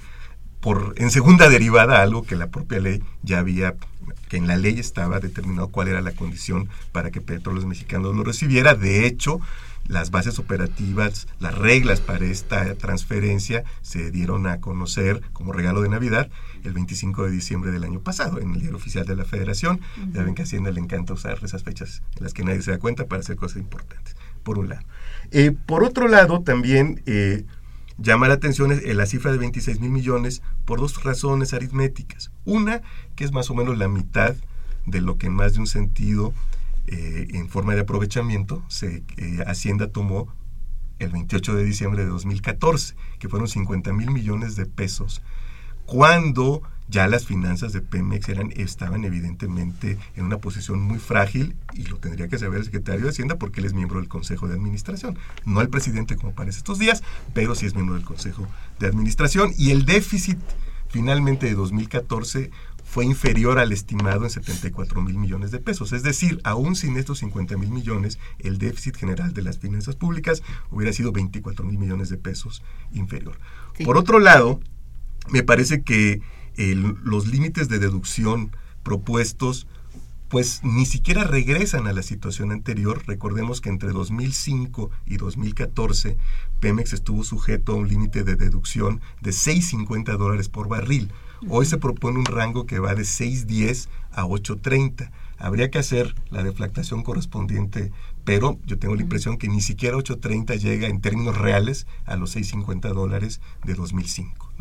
[0.62, 3.76] por en segunda derivada algo que la propia ley ya había
[4.28, 8.24] que en la ley estaba determinado cuál era la condición para que Petróleos Mexicanos lo
[8.24, 8.76] recibiera.
[8.76, 9.42] De hecho,
[9.88, 15.90] las bases operativas, las reglas para esta transferencia se dieron a conocer como regalo de
[15.90, 16.30] Navidad
[16.64, 19.82] el 25 de diciembre del año pasado en el diario oficial de la Federación.
[20.14, 22.72] Ya ven que a Hacienda le encanta usar esas fechas en las que nadie se
[22.72, 24.86] da cuenta para hacer cosas importantes, por un lado.
[25.32, 27.02] Eh, por otro lado, también...
[27.06, 27.46] Eh,
[28.02, 32.32] llama la atención la cifra de 26 mil millones por dos razones aritméticas.
[32.46, 32.82] Una,
[33.16, 34.36] que es más o menos la mitad
[34.86, 36.34] de lo que en más de un sentido,
[36.88, 40.34] eh, en forma de aprovechamiento, se, eh, Hacienda tomó
[41.00, 45.22] el 28 de diciembre de 2014, que fueron 50 mil millones de pesos,
[45.86, 51.84] cuando ya las finanzas de Pemex eran, estaban evidentemente en una posición muy frágil y
[51.84, 54.56] lo tendría que saber el secretario de Hacienda porque él es miembro del Consejo de
[54.56, 55.18] Administración.
[55.46, 58.48] No el presidente como parece estos días, pero sí es miembro del Consejo
[58.80, 59.54] de Administración.
[59.56, 60.40] Y el déficit
[60.90, 62.50] finalmente de 2014
[62.84, 65.94] fue inferior al estimado en 74 mil millones de pesos.
[65.94, 70.42] Es decir, aún sin estos 50 mil millones, el déficit general de las finanzas públicas
[70.72, 73.38] hubiera sido 24 mil millones de pesos inferior.
[73.86, 74.60] Por otro lado,
[75.30, 76.22] me parece que
[76.60, 78.52] los límites de deducción
[78.84, 79.68] propuestos
[80.30, 83.04] pues ni siquiera regresan a la situación anterior.
[83.08, 86.18] Recordemos que entre 2005 y 2014
[86.60, 91.12] Pemex estuvo sujeto a un límite de deducción de 6.50 dólares por barril.
[91.48, 95.10] Hoy se propone un rango que va de 6.10 a 8.30.
[95.40, 97.92] Habría que hacer la deflactación correspondiente,
[98.30, 102.36] pero yo tengo la impresión que ni siquiera 8.30 llega en términos reales a los
[102.36, 104.52] 6.50 dólares de 2005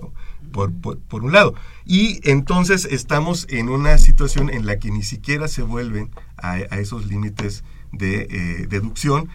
[0.53, 1.53] por, por, un lado.
[1.85, 7.09] Y entonces estamos en una situación en la que ni siquiera se vuelven a, esos
[7.09, 9.29] límites de eh, deducción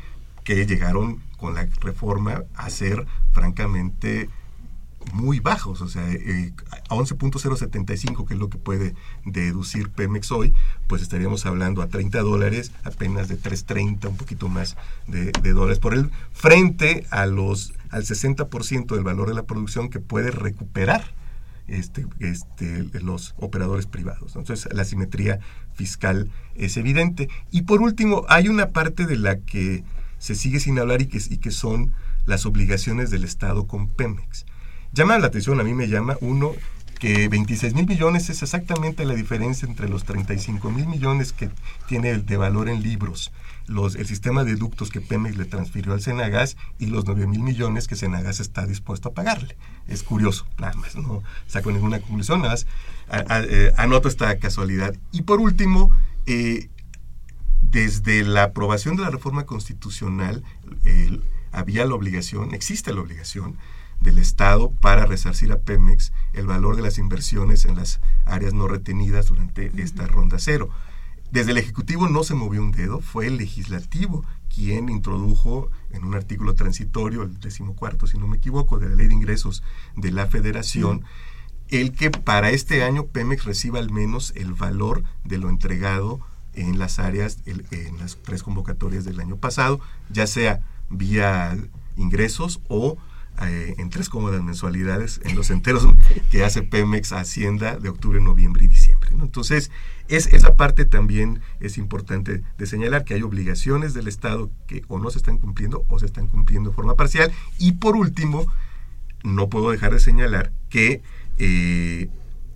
[0.43, 4.31] que llegaron con la reforma a ser francamente
[5.11, 6.53] muy bajos, o sea, eh,
[6.89, 10.53] a 11.075, que es lo que puede deducir Pemex hoy,
[10.87, 15.93] pues estaríamos hablando a 30 dólares, apenas de 3.30, un poquito más de, dólares por
[15.93, 21.03] el frente a los al 60% del valor de la producción que puede recuperar
[21.67, 24.35] este, este, los operadores privados.
[24.35, 25.39] Entonces, la simetría
[25.73, 27.29] fiscal es evidente.
[27.51, 29.83] Y por último, hay una parte de la que
[30.17, 31.93] se sigue sin hablar y que, y que son
[32.25, 34.45] las obligaciones del Estado con Pemex.
[34.93, 36.51] Llama la atención, a mí me llama uno
[36.99, 41.49] que 26 mil millones es exactamente la diferencia entre los 35 mil millones que
[41.87, 43.31] tiene de valor en libros,
[43.65, 47.39] los, el sistema de ductos que Pemex le transfirió al Senagas y los 9 mil
[47.39, 49.57] millones que Senagas está dispuesto a pagarle.
[49.87, 52.67] Es curioso, nada más, no saco ninguna conclusión, nada más
[53.49, 54.95] eh, anoto esta casualidad.
[55.11, 55.89] Y por último,
[56.27, 56.69] eh,
[57.61, 60.43] desde la aprobación de la reforma constitucional,
[61.51, 63.57] había la obligación, existe la obligación,
[64.03, 68.67] del Estado para resarcir a Pemex el valor de las inversiones en las áreas no
[68.67, 70.69] retenidas durante esta ronda cero.
[71.31, 76.13] Desde el Ejecutivo no se movió un dedo, fue el legislativo quien introdujo en un
[76.13, 79.63] artículo transitorio, el decimocuarto, si no me equivoco, de la Ley de Ingresos
[79.95, 81.03] de la Federación,
[81.69, 86.19] el que para este año Pemex reciba al menos el valor de lo entregado
[86.53, 89.79] en las áreas, en las tres convocatorias del año pasado,
[90.11, 91.57] ya sea vía
[91.97, 92.97] ingresos o
[93.41, 95.87] eh, en tres cómodas mensualidades en los enteros
[96.31, 99.09] que hace Pemex Hacienda de octubre, noviembre y diciembre.
[99.19, 99.71] Entonces,
[100.07, 104.99] es, esa parte también es importante de señalar que hay obligaciones del Estado que o
[104.99, 107.31] no se están cumpliendo o se están cumpliendo de forma parcial.
[107.57, 108.45] Y por último,
[109.23, 111.01] no puedo dejar de señalar que
[111.39, 112.09] eh,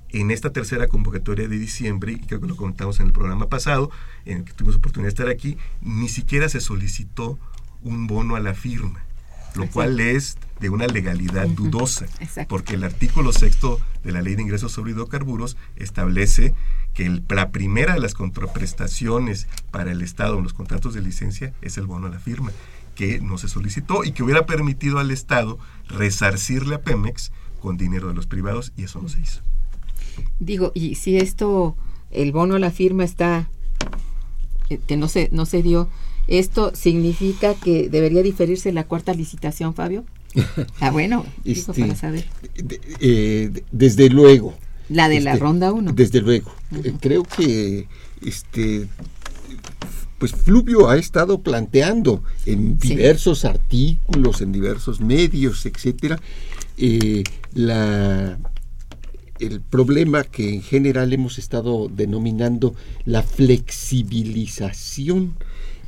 [0.10, 3.90] en esta tercera convocatoria de diciembre, y creo que lo contamos en el programa pasado,
[4.26, 7.40] en el que tuvimos oportunidad de estar aquí, ni siquiera se solicitó
[7.82, 9.07] un bono a la firma
[9.56, 12.08] lo cual es de una legalidad dudosa,
[12.48, 16.54] porque el artículo sexto de la Ley de Ingresos sobre Hidrocarburos establece
[16.94, 21.78] que la primera de las contraprestaciones para el Estado en los contratos de licencia es
[21.78, 22.52] el bono a la firma,
[22.96, 27.32] que no se solicitó y que hubiera permitido al Estado resarcirle a Pemex
[27.62, 29.42] con dinero de los privados y eso no se hizo.
[30.40, 31.76] Digo, y si esto,
[32.10, 33.50] el bono a la firma está,
[34.70, 35.90] eh, que no se, no se dio,
[36.28, 40.06] ¿Esto significa que debería diferirse la cuarta licitación, Fabio?
[40.80, 42.28] Ah, bueno, este, para saber.
[43.00, 44.56] Eh, desde luego.
[44.90, 45.94] La de la este, ronda 1.
[45.94, 46.52] Desde luego.
[46.84, 47.88] Eh, creo que
[48.22, 48.88] este
[50.18, 56.20] pues Fluvio ha estado planteando en diversos artículos, en diversos medios, etcétera,
[56.78, 57.24] eh,
[57.54, 58.38] la
[59.40, 62.74] el problema que en general hemos estado denominando
[63.06, 65.36] la flexibilización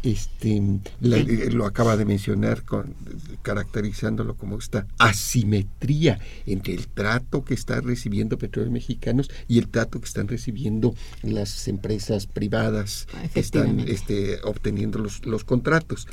[0.03, 2.93] este eh, lo acaba de mencionar con,
[3.41, 9.99] caracterizándolo como esta asimetría entre el trato que están recibiendo petróleos mexicanos y el trato
[9.99, 16.07] que están recibiendo las empresas privadas que están este, obteniendo los, los contratos.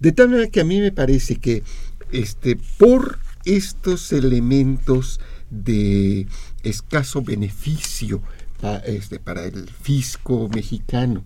[0.00, 1.62] De tal manera que a mí me parece que
[2.12, 5.20] este por estos elementos
[5.50, 6.26] de
[6.62, 8.22] escaso beneficio
[8.86, 11.24] este, para el fisco mexicano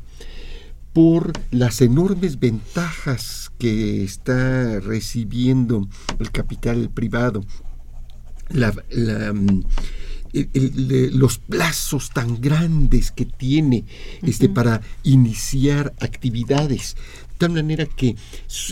[0.98, 5.88] por las enormes ventajas que está recibiendo
[6.18, 7.44] el capital privado,
[8.48, 8.72] la,
[9.32, 9.62] mm,
[11.12, 13.84] los plazos tan grandes que tiene
[14.22, 16.96] este, para iniciar actividades.
[17.28, 18.16] De tal manera que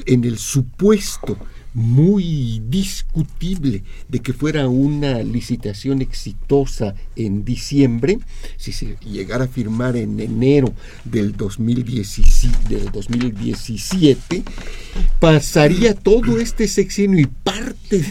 [0.07, 1.39] en el supuesto
[1.77, 8.19] muy discutible de que fuera una licitación exitosa en diciembre,
[8.57, 10.73] si se llegara a firmar en enero
[11.05, 14.43] del 2017, del 2017
[15.21, 18.03] pasaría todo este sexenio y parte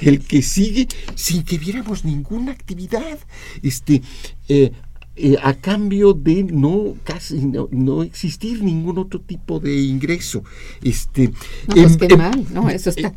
[0.00, 3.18] del que sigue sin que viéramos ninguna actividad.
[3.62, 4.00] Este,
[4.48, 4.72] eh,
[5.16, 7.36] eh, a cambio de no casi
[7.70, 10.42] no, existir ningún otro tipo de ingreso.
[10.82, 11.30] Este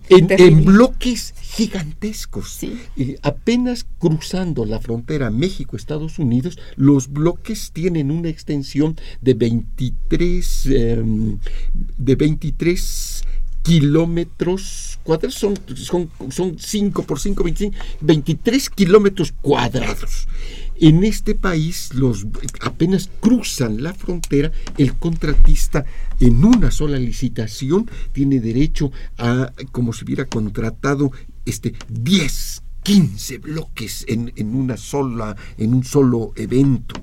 [0.10, 8.30] en, bloques gigantescos eh, apenas cruzando la frontera México Estados Unidos los bloques tienen una
[8.30, 11.40] extensión de 23 em,
[11.98, 13.24] de 23
[13.64, 20.28] kilómetros cuadrados, son, son, son 5 por 5, 25, 23 kilómetros cuadrados.
[20.80, 22.28] En este país, los
[22.62, 25.86] apenas cruzan la frontera, el contratista
[26.20, 31.12] en una sola licitación tiene derecho a, como si hubiera contratado
[31.46, 36.96] este 10 15 bloques en, una sola, en un solo evento.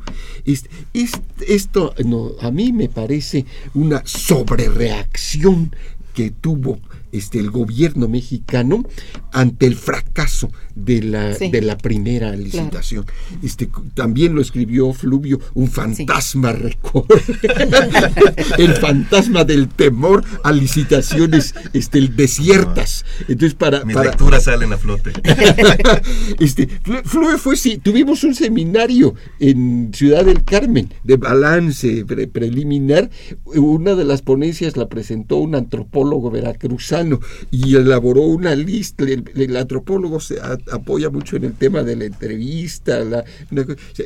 [0.45, 3.45] esto no, a mí me parece
[3.75, 5.77] una sobrereacción
[6.15, 6.79] que tuvo
[7.15, 8.85] este, el gobierno mexicano
[9.33, 13.07] ante el fracaso de la, de la primera licitación.
[13.43, 16.45] Este, también lo escribió Fluvio, un fantasma
[18.59, 23.05] el fantasma del temor a licitaciones este, desiertas.
[23.29, 25.13] Entonces, para, Mis lecturas salen a flote.
[26.41, 26.69] este,
[27.05, 33.11] Fluvio fue, sí, tuvimos un seminario en Ciudad del Carmen de balance preliminar.
[33.45, 37.04] Una de las ponencias la presentó un antropólogo veracruzano
[37.51, 39.05] y elaboró una lista.
[39.05, 40.39] El, antropólogo se
[40.73, 43.25] apoya mucho en el tema de la entrevista.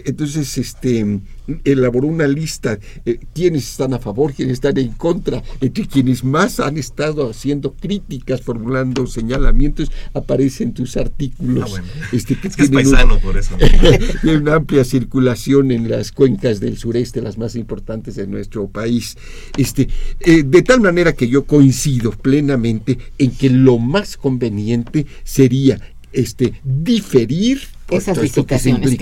[0.05, 1.21] entonces, este
[1.65, 6.61] elaboró una lista eh, quienes están a favor, quienes están en contra, entre quienes más
[6.61, 11.79] han estado haciendo críticas, formulando señalamientos, aparecen tus artículos.
[11.79, 11.83] Ah,
[12.13, 13.57] este, que es paisano por eso.
[14.23, 19.17] Tiene una amplia circulación en las cuencas del sureste, las más importantes de nuestro país.
[19.57, 19.89] Este,
[20.21, 22.88] eh, de tal manera que yo coincido plenamente
[23.19, 25.81] en que lo más conveniente sería
[26.13, 27.61] este, diferir
[27.91, 28.99] esas licitaciones,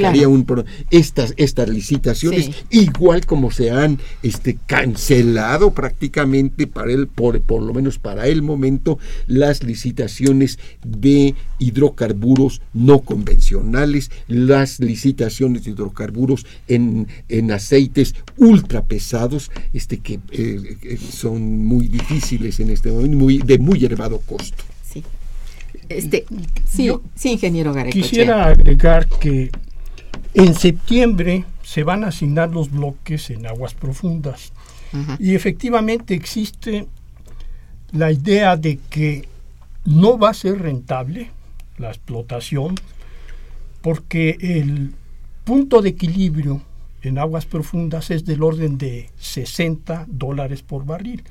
[0.90, 7.74] estas, estas licitaciones, igual como se han este, cancelado prácticamente para el, por, por lo
[7.74, 17.08] menos para el momento, las licitaciones de hidrocarburos no convencionales, las licitaciones de hidrocarburos en,
[17.28, 23.38] en aceites ultra pesados, este, que eh, eh, son muy difíciles en este momento, muy,
[23.38, 24.64] de muy elevado costo.
[25.88, 26.26] Este,
[26.66, 27.92] sí, sí, ingeniero Gareco.
[27.92, 29.50] Quisiera agregar que
[30.34, 34.52] en septiembre se van a asignar los bloques en aguas profundas.
[35.18, 36.86] Y efectivamente existe
[37.92, 39.28] la idea de que
[39.84, 41.30] no va a ser rentable
[41.76, 42.76] la explotación
[43.82, 44.94] porque el
[45.44, 46.62] punto de equilibrio
[47.02, 51.22] en aguas profundas es del orden de 60 dólares por barril.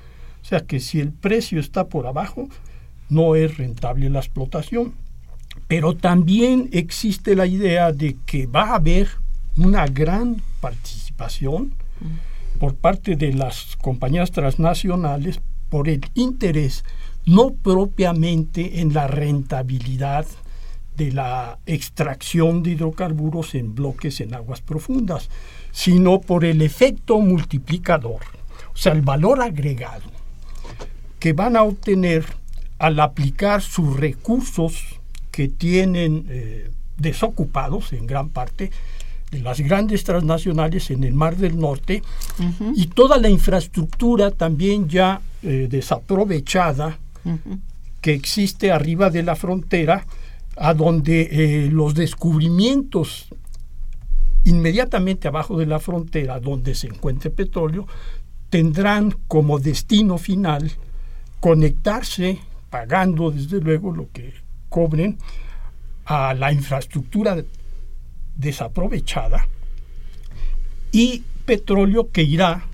[0.41, 2.47] O sea que si el precio está por abajo,
[3.09, 4.93] no es rentable la explotación.
[5.67, 9.07] Pero también existe la idea de que va a haber
[9.57, 11.73] una gran participación
[12.59, 15.39] por parte de las compañías transnacionales
[15.69, 16.83] por el interés
[17.25, 20.25] no propiamente en la rentabilidad
[20.95, 25.29] de la extracción de hidrocarburos en bloques en aguas profundas,
[25.71, 28.21] sino por el efecto multiplicador,
[28.73, 30.09] o sea, el valor agregado
[31.19, 32.25] que van a obtener
[32.77, 34.83] al aplicar sus recursos
[35.31, 38.71] que tienen eh, desocupados en gran parte
[39.31, 42.03] de las grandes transnacionales en el Mar del Norte
[42.75, 46.97] y toda la infraestructura también ya eh, desaprovechada
[48.01, 50.05] que existe arriba de la frontera,
[50.57, 53.27] a donde eh, los descubrimientos
[54.43, 57.87] inmediatamente abajo de la frontera, donde se encuentre petróleo,
[58.51, 60.71] tendrán como destino final
[61.39, 62.39] conectarse
[62.75, 64.33] pagando desde luego lo que
[64.67, 65.17] cobren
[66.03, 67.37] a la infraestructura
[68.35, 69.47] desaprovechada
[70.91, 72.65] y petróleo que irá,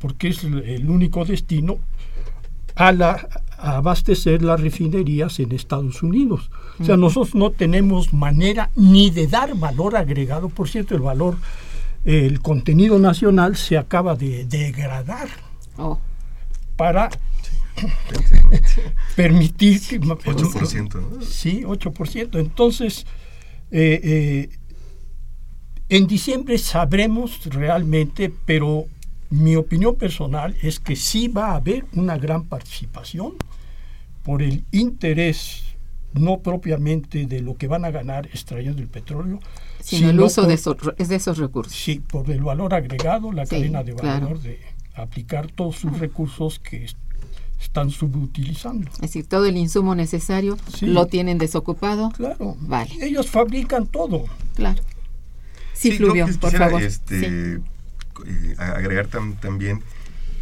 [0.00, 1.78] porque es el único destino,
[2.76, 3.28] a, la,
[3.58, 6.50] abastecer las refinerías en Estados Unidos.
[6.80, 11.36] O sea, nosotros no tenemos manera ni de dar valor agregado, por cierto, el valor,
[12.06, 15.28] el contenido nacional se acaba de degradar
[15.76, 15.98] oh.
[16.78, 17.10] para
[19.16, 20.00] permitir que...
[20.00, 21.22] 8%.
[21.22, 22.38] Sí, 8%.
[22.38, 23.06] Entonces,
[23.70, 24.48] eh, eh,
[25.88, 28.86] en diciembre sabremos realmente, pero
[29.30, 33.34] mi opinión personal es que sí va a haber una gran participación
[34.22, 35.62] por el interés
[36.12, 39.38] no propiamente de lo que van a ganar extrayendo el petróleo,
[39.80, 41.74] sino, el uso de, esos, de esos recursos.
[41.74, 44.60] Sí, por el valor agregado, la cadena de valor de
[44.94, 46.86] aplicar todos sus recursos que
[47.60, 48.90] están subutilizando.
[48.94, 52.10] Es decir, todo el insumo necesario lo tienen desocupado.
[52.10, 52.56] Claro.
[52.60, 52.90] Vale.
[53.00, 54.24] Ellos fabrican todo.
[54.54, 54.82] Claro.
[55.72, 56.82] Sí, Fluvio, por favor.
[56.82, 57.60] Este,
[58.26, 59.82] eh, agregar también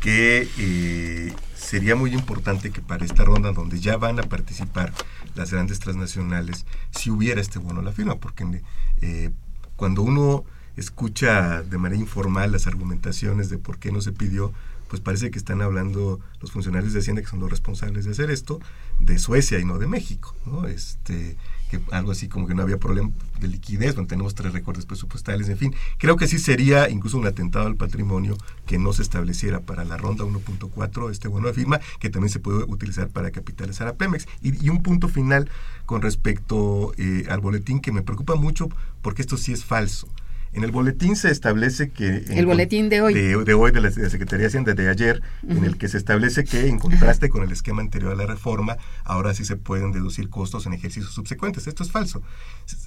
[0.01, 4.93] que eh, sería muy importante que para esta ronda donde ya van a participar
[5.35, 8.63] las grandes transnacionales, si hubiera este bono a la firma, porque
[9.01, 9.31] eh,
[9.77, 10.45] cuando uno
[10.77, 14.53] escucha de manera informal las argumentaciones de por qué no se pidió,
[14.95, 18.31] pues parece que están hablando los funcionarios de Hacienda que son los responsables de hacer
[18.31, 18.61] esto,
[19.01, 20.69] de Suecia y no de México, ¿no?
[20.69, 21.37] Este,
[21.69, 25.49] que algo así como que no había problema de liquidez, donde tenemos tres recortes presupuestales,
[25.49, 29.63] en fin, creo que sí sería incluso un atentado al patrimonio que no se estableciera
[29.63, 33.89] para la ronda 1.4 este bono de firma, que también se puede utilizar para capitalizar
[33.89, 34.29] a Pemex.
[34.43, 35.51] Y, un punto final
[35.87, 38.69] con respecto eh, al boletín que me preocupa mucho
[39.03, 40.09] porque esto sí es falso.
[40.55, 42.25] En el boletín se establece que...
[42.29, 43.13] El boletín de hoy.
[43.13, 46.69] De, hoy de la, Secretaría de Hacienda de ayer, en el que se establece que
[46.69, 50.67] en contraste con el esquema anterior a la reforma, ahora sí se pueden deducir costos
[50.67, 51.67] en ejercicios subsecuentes.
[51.67, 52.23] Esto es falso.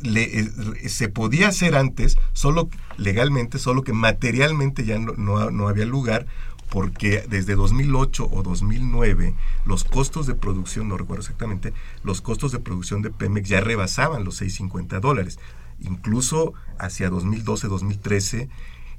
[0.06, 0.50] Eh,
[0.88, 6.26] se podía hacer antes, solo legalmente, solo que materialmente ya no, no había lugar
[6.70, 9.34] porque desde 2008 o 2009
[9.66, 14.24] los costos de producción, no recuerdo exactamente, los costos de producción de Pemex ya rebasaban
[14.24, 15.40] los 650 dólares
[15.80, 18.50] incluso hacia 2012-2013,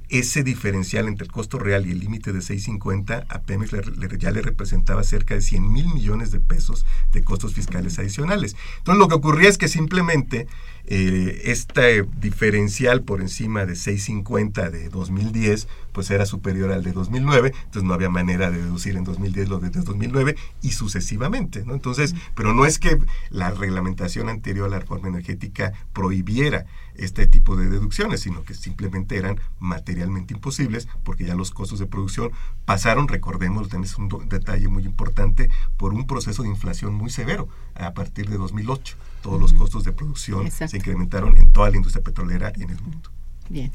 [0.09, 3.71] ese diferencial entre el costo real y el límite de 6.50 a Pemex
[4.17, 8.55] ya le representaba cerca de 100 mil millones de pesos de costos fiscales adicionales.
[8.79, 10.47] Entonces lo que ocurría es que simplemente
[10.91, 17.51] eh, este diferencial por encima de 6.50 de 2010 pues era superior al de 2009,
[17.55, 21.73] entonces no había manera de deducir en 2010 lo de 2009 y sucesivamente, ¿no?
[21.73, 22.97] Entonces, pero no es que
[23.29, 26.65] la reglamentación anterior a la reforma energética prohibiera
[26.95, 31.85] este tipo de deducciones, sino que simplemente eran materialmente imposibles porque ya los costos de
[31.85, 32.31] producción
[32.65, 37.93] pasaron, recordemos, tenés un detalle muy importante, por un proceso de inflación muy severo a
[37.93, 42.51] partir de 2008 todos los costos de producción se incrementaron en toda la industria petrolera
[42.55, 43.11] en el mundo.
[43.49, 43.71] Bien.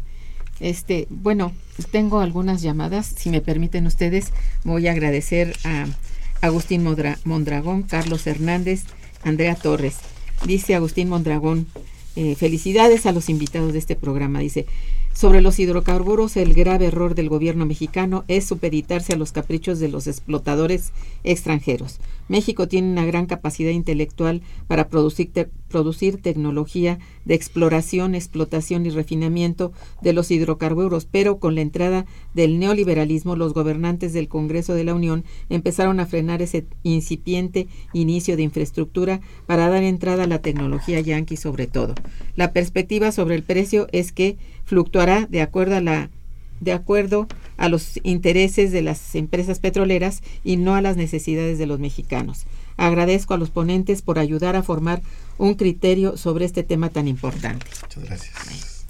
[0.60, 1.52] Este, bueno,
[1.90, 4.32] tengo algunas llamadas, si me permiten ustedes,
[4.62, 5.86] voy a agradecer a
[6.40, 6.84] Agustín
[7.24, 8.84] Mondragón, Carlos Hernández,
[9.24, 9.96] Andrea Torres.
[10.44, 11.66] Dice Agustín Mondragón,
[12.16, 14.38] eh, felicidades a los invitados de este programa.
[14.40, 14.66] Dice,
[15.14, 19.88] sobre los hidrocarburos, el grave error del gobierno mexicano es supeditarse a los caprichos de
[19.88, 20.92] los explotadores
[21.22, 22.00] extranjeros.
[22.28, 25.30] México tiene una gran capacidad intelectual para producir,
[25.68, 32.58] producir tecnología de exploración, explotación y refinamiento de los hidrocarburos, pero con la entrada del
[32.58, 38.42] neoliberalismo, los gobernantes del Congreso de la Unión empezaron a frenar ese incipiente inicio de
[38.42, 41.94] infraestructura para dar entrada a la tecnología yanqui sobre todo.
[42.36, 46.10] La perspectiva sobre el precio es que fluctuará de acuerdo a la
[46.60, 51.66] de acuerdo a los intereses de las empresas petroleras y no a las necesidades de
[51.66, 52.46] los mexicanos.
[52.76, 55.02] Agradezco a los ponentes por ayudar a formar
[55.38, 57.66] un criterio sobre este tema tan importante.
[57.82, 58.86] Muchas gracias.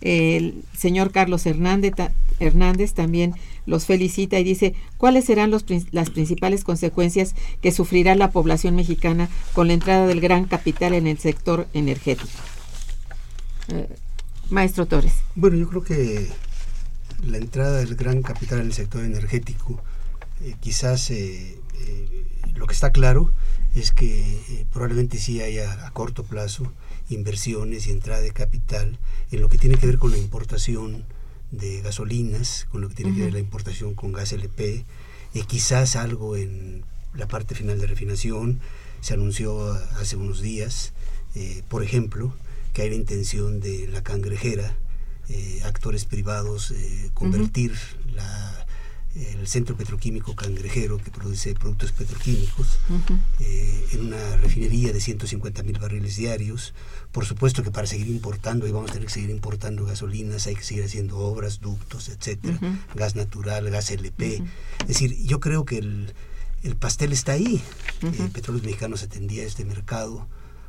[0.00, 1.92] El señor Carlos Hernández,
[2.38, 3.34] Hernández también
[3.66, 9.28] los felicita y dice cuáles serán los, las principales consecuencias que sufrirá la población mexicana
[9.52, 12.30] con la entrada del gran capital en el sector energético.
[13.68, 13.88] Eh,
[14.50, 15.14] maestro Torres.
[15.34, 16.28] Bueno, yo creo que
[17.26, 19.80] la entrada del gran capital en el sector energético,
[20.42, 23.30] eh, quizás eh, eh, lo que está claro
[23.74, 26.72] es que probablemente sí haya a corto plazo
[27.10, 28.98] inversiones y entrada de capital
[29.30, 31.04] en lo que tiene que ver con la importación
[31.50, 34.84] de gasolinas, con lo que tiene que ver la importación con gas LP,
[35.34, 36.84] y quizás algo en
[37.14, 38.60] la parte final de refinación.
[39.00, 40.92] Se anunció hace unos días,
[41.68, 42.34] por ejemplo,
[42.72, 44.76] que hay la intención de la cangrejera
[45.30, 47.74] eh, actores privados eh, convertir
[48.14, 48.66] la,
[49.14, 52.78] el centro petroquímico cangrejero que produce productos petroquímicos
[53.40, 56.72] eh, en una refinería de 150 mil barriles diarios.
[57.12, 60.54] Por supuesto que para seguir importando, y vamos a tener que seguir importando gasolinas, hay
[60.54, 62.58] que seguir haciendo obras, ductos, etcétera,
[62.94, 64.42] gas natural, gas LP.
[64.80, 66.14] Es decir, yo creo que el,
[66.62, 67.62] el pastel está ahí.
[68.32, 70.26] Petróleos Mexicanos atendía este mercado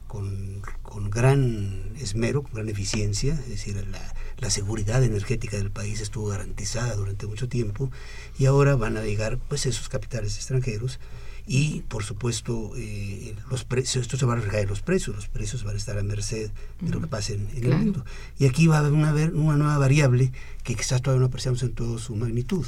[0.09, 6.01] con, con, gran esmero, con gran eficiencia, es decir, la, la, seguridad energética del país
[6.01, 7.91] estuvo garantizada durante mucho tiempo
[8.39, 10.99] y ahora van a llegar pues esos capitales extranjeros
[11.45, 15.27] y por supuesto eh, los precios, esto se va a reflejar en los precios, los
[15.27, 16.49] precios van a estar a merced
[16.81, 18.03] de lo que pase en, el mundo.
[18.39, 20.31] Y aquí va a haber una, una nueva variable
[20.63, 22.65] que quizás todavía no apreciamos en toda su magnitud.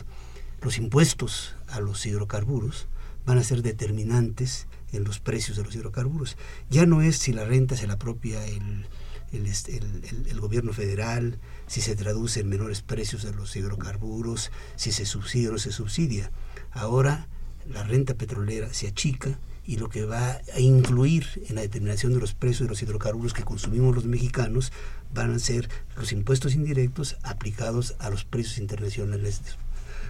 [0.62, 2.88] Los impuestos a los hidrocarburos
[3.26, 6.38] van a ser determinantes en los precios de los hidrocarburos.
[6.70, 8.86] Ya no es si la renta se la apropia el,
[9.32, 15.50] el, gobierno federal, si se traduce en menores precios de los hidrocarburos, si se subsidia
[15.50, 16.32] o no se subsidia.
[16.72, 17.28] Ahora
[17.70, 22.20] la renta petrolera se achica y lo que va a incluir en la determinación de
[22.20, 24.72] los precios de los hidrocarburos que consumimos los mexicanos
[25.14, 29.42] van a ser los impuestos indirectos aplicados a los precios internacionales.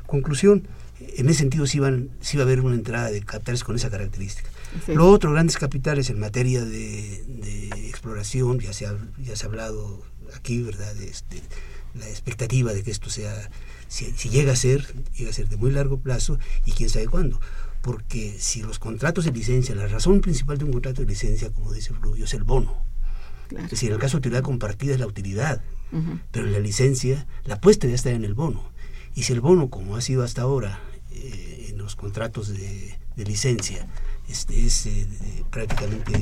[0.07, 0.67] Conclusión,
[0.99, 3.89] en ese sentido sí, van, sí va a haber una entrada de capitales con esa
[3.89, 4.49] característica.
[4.87, 10.03] Lo otro, grandes capitales en materia de, exploración, ya se, ha, ya se ha hablado
[10.35, 10.93] aquí, ¿verdad?
[10.95, 11.41] De este,
[11.93, 13.49] la expectativa de que esto sea,
[13.87, 17.39] si, llega a ser, llega a ser de muy largo plazo y quién sabe cuándo.
[17.81, 21.73] Porque si los contratos de licencia, la razón principal de un contrato de licencia, como
[21.73, 22.83] dice Fluvio, es el bono.
[23.57, 25.61] Es decir, en el caso de utilidad compartida es la utilidad,
[26.31, 28.71] pero en la licencia la apuesta ya está en el bono.
[29.13, 30.79] Y si el bono, como ha sido hasta ahora
[31.11, 33.87] eh, en los contratos de, licencia,
[34.31, 35.05] este, es eh,
[35.49, 36.13] prácticamente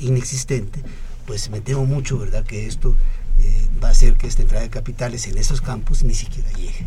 [0.00, 0.82] inexistente,
[1.26, 2.94] pues me temo mucho, ¿verdad?, que esto
[3.40, 6.86] eh, va a hacer que esta entrada de capitales en esos campos ni siquiera llegue.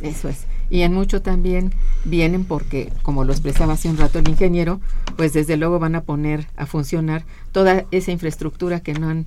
[0.00, 0.38] Eso es.
[0.70, 4.80] Y en mucho también vienen porque, como lo expresaba hace un rato el ingeniero,
[5.16, 9.26] pues desde luego van a poner a funcionar toda esa infraestructura que no han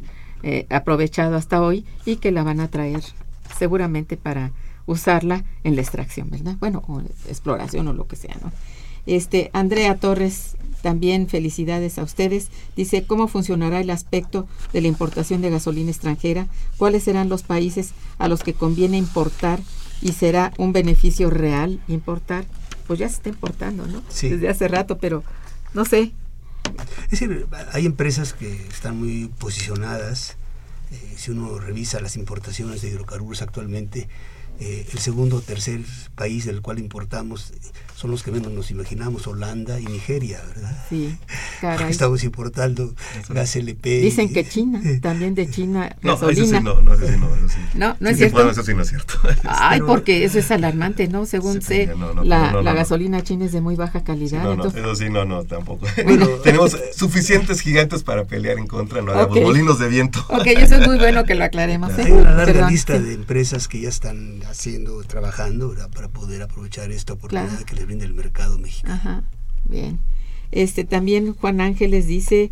[0.70, 3.02] aprovechado hasta hoy y que la van a traer
[3.58, 4.52] seguramente para
[4.86, 6.56] usarla en la extracción, ¿verdad?
[6.60, 8.52] Bueno, o exploración o lo que sea, ¿no?
[9.06, 12.50] Este, Andrea Torres, también felicidades a ustedes.
[12.76, 16.48] Dice, ¿cómo funcionará el aspecto de la importación de gasolina extranjera?
[16.78, 19.62] ¿Cuáles serán los países a los que conviene importar
[20.02, 22.46] y será un beneficio real importar?
[22.86, 24.04] Pues ya se está importando, ¿no?
[24.10, 24.28] Sí.
[24.30, 25.24] Desde hace rato, pero
[25.74, 26.12] no sé.
[27.06, 30.36] Es decir, hay empresas que están muy posicionadas.
[30.92, 34.10] Eh, si uno revisa las importaciones de hidrocarburos actualmente,
[34.60, 35.82] eh, el segundo o tercer
[36.16, 37.54] país del cual importamos
[37.96, 40.86] son los que menos nos imaginamos, Holanda y Nigeria, ¿verdad?
[40.90, 41.18] Sí,
[41.62, 41.90] caray.
[41.90, 42.94] Estamos importando
[43.30, 44.02] gas LP.
[44.02, 46.60] Dicen que China, también de China, gasolina.
[46.60, 47.60] No, no, eso sí no, eso sí.
[47.76, 48.50] No, no es cierto.
[48.50, 49.14] eso sí no es cierto.
[49.44, 51.26] Ay, porque eso es alarmante, ¿no?
[51.26, 51.90] Según sé,
[52.24, 54.44] la, la gasolina china es de muy baja calidad.
[54.44, 55.88] no, eso sí, no, no, tampoco.
[56.04, 56.28] Bueno.
[56.44, 60.20] Tenemos suficientes gigantes para pelear en contra, no hagamos molinos de viento.
[60.30, 61.94] Ok, eso es muy bueno que lo aclaremos.
[61.94, 67.14] Hay una larga lista de empresas que ya están haciendo, trabajando para poder aprovechar esta
[67.14, 68.94] oportunidad que les brinda el mercado mexicano.
[68.94, 69.24] Ajá,
[69.66, 70.00] bien.
[70.52, 72.52] Este también Juan Ángeles dice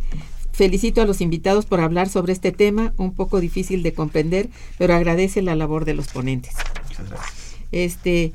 [0.51, 4.93] Felicito a los invitados por hablar sobre este tema, un poco difícil de comprender, pero
[4.93, 6.53] agradece la labor de los ponentes.
[6.87, 7.55] Muchas gracias.
[7.71, 8.33] Este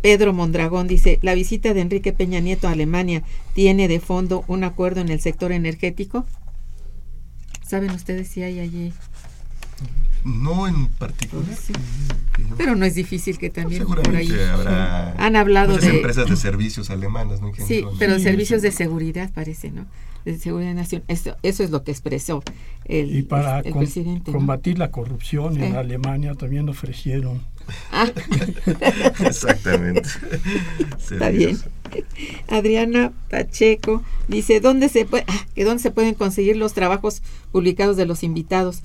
[0.00, 4.64] Pedro Mondragón dice, la visita de Enrique Peña Nieto a Alemania tiene de fondo un
[4.64, 6.24] acuerdo en el sector energético.
[7.66, 8.92] ¿Saben ustedes si hay allí
[10.24, 11.44] no en particular.
[12.56, 16.90] Pero no es difícil que también por ahí habrá han hablado de empresas de servicios
[16.90, 17.52] alemanas, ¿no?
[17.66, 19.86] Sí, pero servicios de seguridad parece, ¿no?
[20.24, 21.04] De seguridad nacional.
[21.08, 22.42] Eso, eso es lo que expresó
[22.84, 24.32] el, y para presidente.
[24.32, 27.42] combatir la corrupción en Alemania también ofrecieron.
[27.92, 28.08] Ah.
[29.20, 30.08] Exactamente.
[30.98, 31.58] Está bien.
[32.48, 37.96] Adriana Pacheco dice, ¿dónde se, puede, ah, que dónde se pueden conseguir los trabajos publicados
[37.96, 38.82] de los invitados?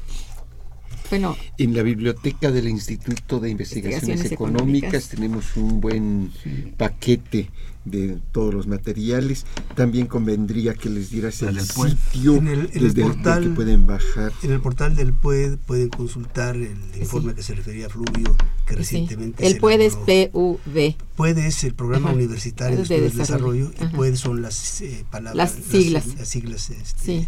[1.14, 6.32] En la biblioteca del Instituto de Investigaciones, Económicas, tenemos un buen
[6.78, 7.50] paquete
[7.86, 9.46] de todos los materiales.
[9.76, 14.32] También convendría que les dieras el, sitio en el, portal, que pueden bajar.
[14.42, 18.36] En el portal del PUED pueden consultar el informe que se refería a Fluvio,
[18.66, 19.46] que recientemente...
[19.46, 20.96] El PUED es PUV.
[21.16, 25.36] PUED es el Programa Universitario de, Desarrollo, y PUED son las eh, palabras...
[25.36, 26.08] Las siglas.
[26.18, 27.28] Las, siglas este,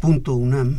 [0.00, 0.78] punto UNAM,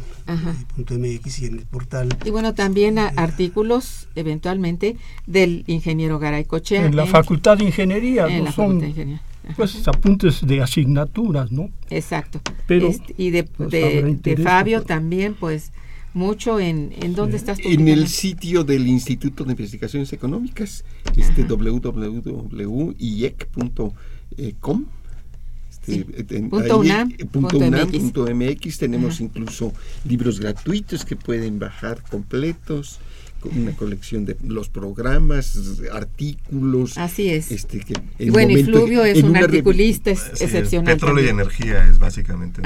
[0.76, 2.10] punto MX y en el portal.
[2.26, 6.86] Y bueno, también artículos eventualmente del ingeniero Garay Cochea.
[6.86, 9.22] En la Facultad de Ingeniería, en la son, de Ingeniería.
[9.56, 11.70] Pues apuntes de asignaturas, ¿no?
[11.90, 12.42] Exacto.
[12.68, 15.72] Pero, este, y de, pues, de, Fabio también, pues
[16.14, 17.70] mucho en, en dónde estás tú.
[17.70, 20.84] En el sitio del Instituto de Investigaciones Económicas,
[21.16, 21.94] este www.iec.com
[26.50, 27.12] punto UNAM,
[28.78, 29.74] tenemos incluso
[30.06, 33.00] libros gratuitos que pueden bajar completos
[33.56, 35.58] una colección de los programas,
[35.92, 36.98] artículos.
[36.98, 37.52] Así es.
[37.52, 37.96] Este, que
[38.30, 40.96] bueno, y Fluvio es un articulista excepcional.
[40.96, 42.62] Petróleo y energía es básicamente.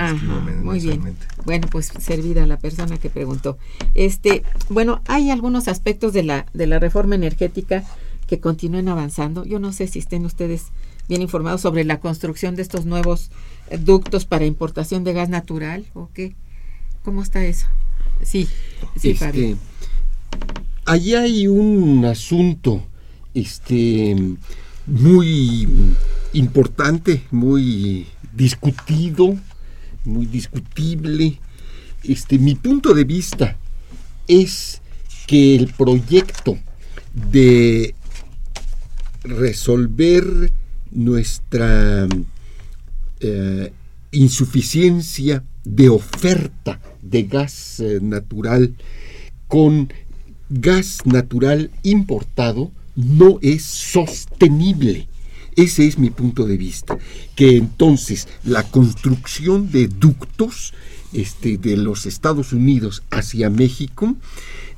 [0.61, 1.15] muy bien.
[1.45, 3.57] Bueno, pues servida la persona que preguntó.
[3.95, 7.83] Este, bueno, hay algunos aspectos de la de la reforma energética
[8.27, 9.45] que continúen avanzando.
[9.45, 10.67] Yo no sé si estén ustedes
[11.11, 13.31] bien informados sobre la construcción de estos nuevos
[13.81, 16.35] ductos para importación de gas natural o qué.
[17.03, 17.67] ¿Cómo está eso?
[18.23, 18.47] Sí,
[18.95, 19.57] sí, este,
[20.85, 22.81] Allí hay un asunto
[23.33, 24.15] este,
[24.85, 25.67] muy
[26.31, 29.35] importante, muy discutido,
[30.05, 31.41] muy discutible.
[32.05, 33.57] Este, mi punto de vista
[34.29, 34.81] es
[35.27, 36.57] que el proyecto
[37.13, 37.95] de
[39.23, 40.53] resolver
[40.91, 42.07] nuestra
[43.19, 43.73] eh,
[44.11, 48.75] insuficiencia de oferta de gas eh, natural
[49.47, 49.91] con
[50.49, 55.07] gas natural importado no es sostenible.
[55.55, 56.97] Ese es mi punto de vista.
[57.35, 60.73] Que entonces la construcción de ductos
[61.13, 64.15] este, de los Estados Unidos hacia México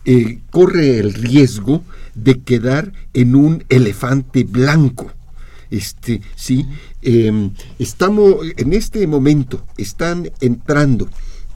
[0.05, 1.83] eh, corre el riesgo
[2.15, 5.11] de quedar en un elefante blanco.
[5.73, 6.67] Este, sí,
[7.01, 7.49] em,
[7.79, 11.09] estamos en este momento están entrando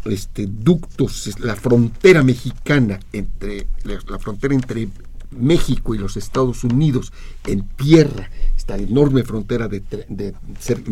[0.05, 4.89] este, ductos, la frontera mexicana entre la frontera entre
[5.29, 7.13] México y los Estados Unidos
[7.45, 9.83] en tierra, esta enorme frontera de,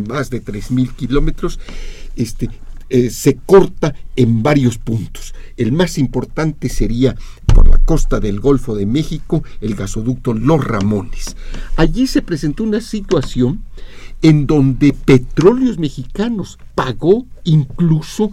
[0.07, 1.59] más de 3.000 kilómetros,
[2.15, 2.51] este,
[2.89, 5.33] eh, se corta en varios puntos.
[5.57, 7.15] El más importante sería
[7.45, 11.35] por la costa del Golfo de México, el gasoducto Los Ramones.
[11.77, 13.63] Allí se presentó una situación
[14.21, 18.31] en donde Petróleos Mexicanos pagó incluso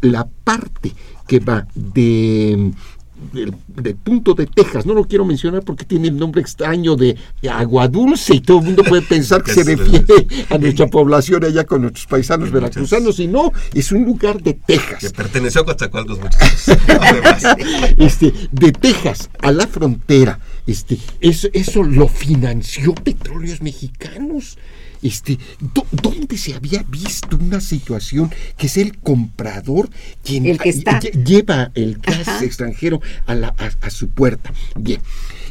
[0.00, 0.92] la parte
[1.26, 2.72] que va de
[3.32, 3.54] del,
[3.96, 7.16] punto de Texas, no lo quiero mencionar porque tiene el nombre extraño de
[7.50, 11.64] agua dulce y todo el mundo puede pensar que se refiere a nuestra población allá
[11.64, 13.18] con nuestros paisanos veracruzanos.
[13.20, 14.98] Y no, es un lugar de Texas.
[15.00, 16.18] Que perteneció a Coatzacoalcos
[17.98, 24.58] este, de Texas a la frontera, este, eso, eso lo financió Petróleos Mexicanos
[25.04, 25.38] este,
[25.92, 29.90] ¿dónde se había visto una situación que es el comprador
[30.24, 30.44] quien
[31.24, 34.52] lleva el gas extranjero a, la, a, su puerta?
[34.76, 35.00] Bien.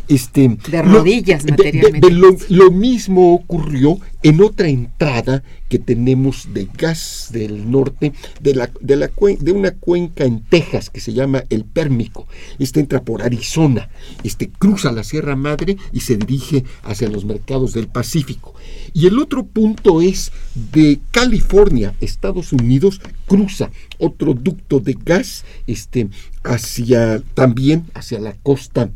[0.09, 2.09] Este, de rodillas, materialmente.
[2.49, 8.97] lo, mismo ocurrió en otra entrada que tenemos de gas del norte, de, la, de,
[8.97, 12.27] la, de una cuenca en Texas que se llama el Pérmico.
[12.59, 13.89] Este entra por Arizona,
[14.23, 18.53] este cruza la Sierra Madre y se dirige hacia los mercados del Pacífico.
[18.93, 20.31] Y el otro punto es
[20.71, 26.09] de California, Estados Unidos, cruza otro ducto de gas este,
[26.43, 28.89] hacia también hacia la costa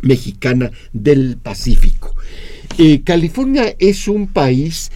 [0.00, 2.14] mexicana del Pacífico.
[2.78, 4.90] Eh, California es un país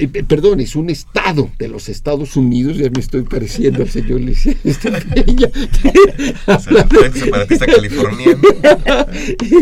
[0.00, 4.20] eh, perdón, es un estado de los Estados Unidos, ya me estoy pareciendo al señor
[4.20, 4.54] Liceo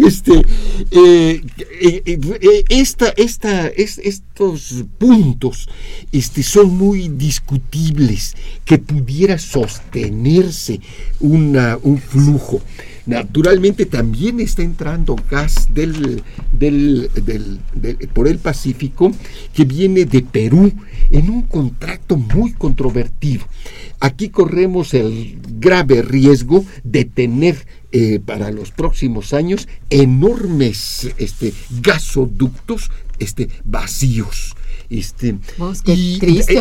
[0.07, 0.43] este,
[0.91, 1.43] eh,
[1.81, 5.69] eh, esta, esta, estos puntos
[6.13, 10.81] este, son muy discutibles, que pudiera sostenerse
[11.21, 12.63] una, un flujo.
[13.09, 15.67] Naturalmente también está entrando gas
[18.13, 19.13] por el Pacífico
[19.55, 20.71] que viene de Perú
[21.11, 23.47] en un contrato muy controvertido.
[23.99, 32.91] Aquí corremos el grave riesgo de tener eh, para los próximos años enormes este, gasoductos
[33.19, 34.55] este, vacíos.
[34.91, 35.37] Este,
[35.85, 36.19] y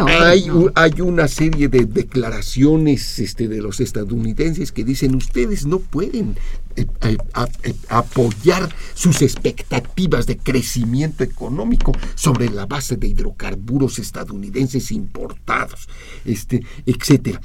[0.09, 6.35] hay, hay, una serie de declaraciones este, de los estadounidenses que dicen ustedes no pueden
[6.75, 7.17] eh, eh,
[7.63, 15.87] eh, apoyar sus expectativas de crecimiento económico sobre la base de hidrocarburos estadounidenses importados,
[16.25, 17.39] este, etcétera.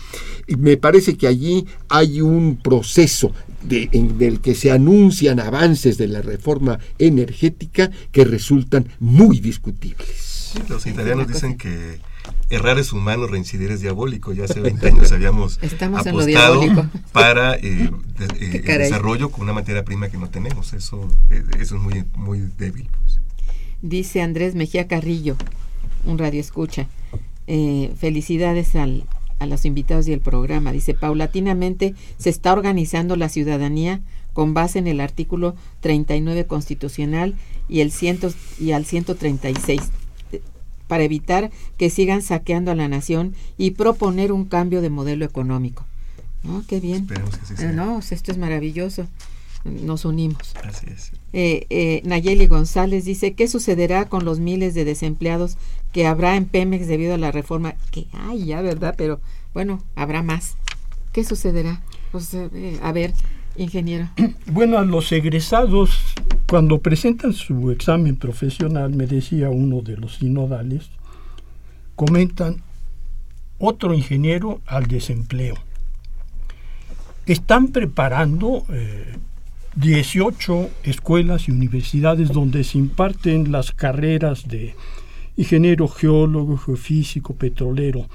[0.59, 6.09] Me parece que allí hay un proceso de, en el que se anuncian avances de
[6.09, 10.22] la reforma energética que resultan muy discutibles
[10.69, 12.01] los italianos dicen que
[12.51, 14.33] errar es humano, reincidir es diabólico.
[14.33, 17.91] Ya hace 20 años habíamos apostado para eh,
[18.41, 20.73] el desarrollo con una materia prima que no tenemos.
[20.73, 22.89] Eso, eh, eso es muy, muy débil.
[22.91, 23.21] Pues.
[23.81, 25.37] Dice Andrés Mejía Carrillo,
[26.05, 26.89] un radio escucha.
[27.47, 29.05] Eh, felicidades al,
[29.39, 30.73] a los invitados y el programa.
[30.73, 34.01] Dice, paulatinamente se está organizando la ciudadanía
[34.33, 37.35] con base en el artículo 39 constitucional
[37.69, 39.81] y el ciento, y al 136
[40.93, 45.87] para evitar que sigan saqueando a la nación y proponer un cambio de modelo económico.
[46.43, 46.63] ¿No?
[46.69, 47.05] Qué bien.
[47.05, 49.07] Esperemos que eh, no, esto es maravilloso.
[49.65, 50.55] nos unimos.
[50.63, 51.13] Así es.
[51.33, 55.57] Eh, eh, Nayeli González dice, ¿qué sucederá con los miles de desempleados
[55.95, 57.75] que habrá en Pemex debido a la reforma?
[57.91, 58.95] Que hay ya, ¿verdad?
[58.99, 59.19] Pero
[59.55, 60.57] bueno, habrá más.
[61.15, 61.81] ¿Qué sucederá?
[62.11, 63.15] Pues, eh, a ver,
[63.57, 64.09] ingeniero.
[64.47, 65.99] Bueno, a los egresados,
[66.49, 70.91] cuando presentan su examen profesional, me decía uno de los sinodales,
[71.97, 72.63] comentan
[73.59, 75.55] otro ingeniero al desempleo.
[77.27, 78.67] Están preparando
[79.77, 84.75] 18 escuelas y universidades donde se imparten las carreras de
[85.37, 88.07] ingeniero geólogo, geofísico, petrolero,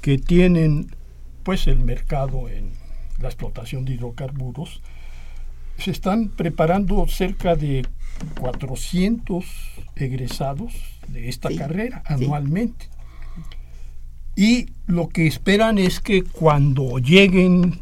[0.00, 0.94] que tienen
[1.42, 2.70] pues el mercado en
[3.24, 4.80] la explotación de hidrocarburos.
[5.78, 7.84] Se están preparando cerca de
[8.40, 9.44] 400
[9.96, 10.72] egresados
[11.08, 12.88] de esta carrera anualmente.
[14.36, 17.80] Y lo que esperan es que cuando lleguen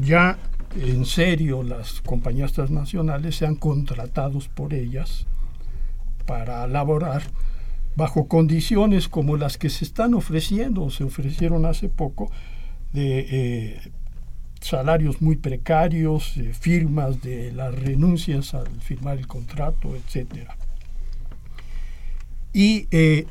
[0.00, 0.38] ya
[0.76, 5.26] en serio las compañías transnacionales sean contratados por ellas
[6.26, 7.22] para laborar
[7.96, 12.30] bajo condiciones como las que se están ofreciendo, se ofrecieron hace poco,
[12.92, 13.80] de eh,
[14.64, 20.48] salarios muy precarios, firmas de las renuncias al firmar el contrato, etc.
[22.54, 23.26] Y eh,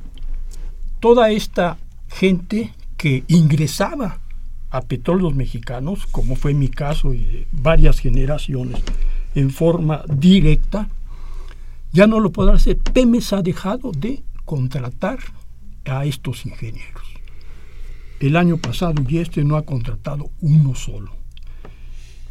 [1.00, 1.78] toda esta
[2.08, 4.20] gente que ingresaba
[4.70, 8.84] a petróleos mexicanos, como fue mi caso y de varias generaciones,
[9.34, 10.88] en forma directa,
[11.92, 12.78] ya no lo podrá hacer.
[12.78, 15.18] Pemex ha dejado de contratar
[15.86, 17.04] a estos ingenieros.
[18.20, 21.23] El año pasado y este no ha contratado uno solo.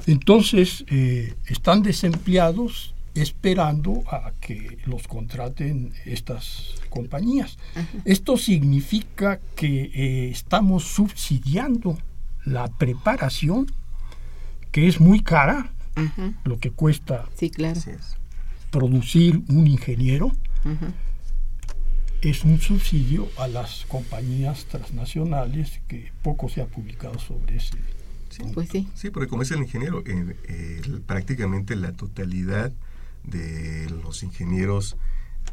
[0.06, 7.58] Entonces, eh, están desempleados esperando a que los contraten estas compañías.
[8.04, 11.98] Esto significa que eh, estamos subsidiando
[12.44, 13.66] la preparación,
[14.70, 15.72] que es muy cara,
[16.44, 17.78] lo que cuesta sí, claro.
[18.70, 20.32] producir un ingeniero,
[22.22, 27.76] es un subsidio a las compañías transnacionales que poco se ha publicado sobre ese.
[28.42, 28.88] Sí, pues sí.
[28.94, 30.02] Sí, porque como es el ingeniero,
[31.06, 32.72] prácticamente la totalidad
[33.24, 34.96] de los ingenieros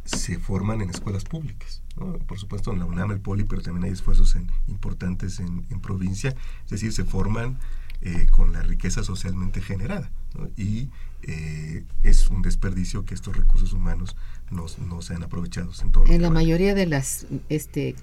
[0.06, 1.82] se forman en escuelas públicas.
[2.28, 4.36] Por supuesto, en la UNAM, el Poli, pero también hay esfuerzos
[4.68, 6.34] importantes en, provincia,
[6.64, 7.60] es decir, se forman
[8.02, 10.10] eh, con la riqueza socialmente generada.
[10.56, 10.90] Y
[11.24, 14.16] eh, es un desperdicio que estos recursos humanos
[14.52, 17.96] no, no sean aprovechados en todo En la mayoría de las este,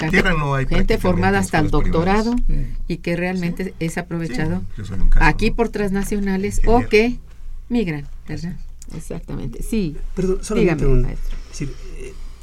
[0.68, 2.34] gente formada hasta el doctorado
[2.88, 4.62] y que realmente es aprovechado
[5.20, 7.16] aquí por transnacionales o que
[7.68, 8.56] migran, ¿verdad?
[8.94, 9.96] Exactamente, sí.
[10.14, 11.06] Perdón, solamente un,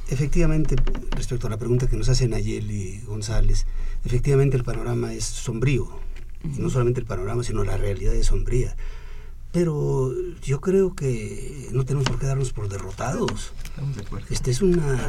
[0.10, 0.76] efectivamente,
[1.12, 3.66] respecto a la pregunta que nos hace Nayeli González,
[4.06, 5.88] efectivamente el panorama es sombrío.
[6.44, 8.76] no solamente el panorama, sino la realidad es sombría.
[9.54, 13.54] Pero yo creo que no tenemos por qué darnos por derrotados.
[14.30, 15.00] Esta es una,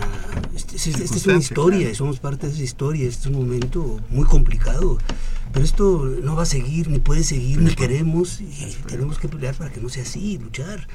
[0.55, 3.09] este, este, este es una historia, y somos parte de esa historia.
[3.09, 4.99] Este es un momento muy complicado.
[5.55, 8.41] Pero esto no va a seguir, ni puede seguir, ni queremos.
[8.41, 10.89] Y tenemos que pelear para que no sea así, luchar.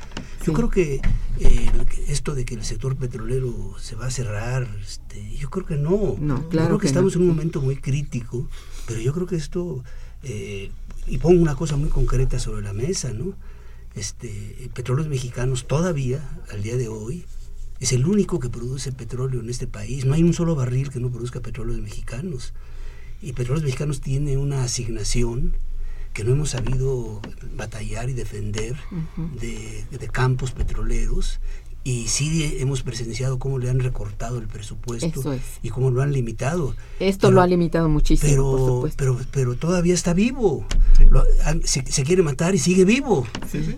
[0.46, 1.02] Yo creo que
[1.40, 1.72] eh,
[2.08, 6.18] esto de que el sector petrolero se va a cerrar, este, yo creo que no.
[6.20, 6.68] No, claro.
[6.68, 8.48] creo que, estamos en un momento muy crítico,
[8.86, 9.84] pero yo creo que esto,
[10.24, 10.72] eh,
[11.08, 13.34] y pongo una cosa muy concreta sobre la mesa, ¿no?
[13.96, 17.26] Este, petróleos mexicanos todavía, al día de hoy,
[17.80, 20.06] es el único que produce petróleo en este país.
[20.06, 22.54] No hay un solo barril que no produzca petróleos mexicanos.
[23.22, 25.54] Y Petróleos Mexicanos tiene una asignación
[26.14, 27.22] que no hemos sabido
[27.56, 28.78] batallar y defender
[29.40, 31.40] de, campos petroleros
[31.84, 36.76] y sí hemos presenciado cómo le han recortado el presupuesto y cómo lo han limitado.
[37.00, 38.98] Esto lo ha limitado muchísimo, pero, por supuesto.
[38.98, 40.66] Pero, pero todavía está vivo.
[41.64, 43.26] se, quiere matar y sigue vivo.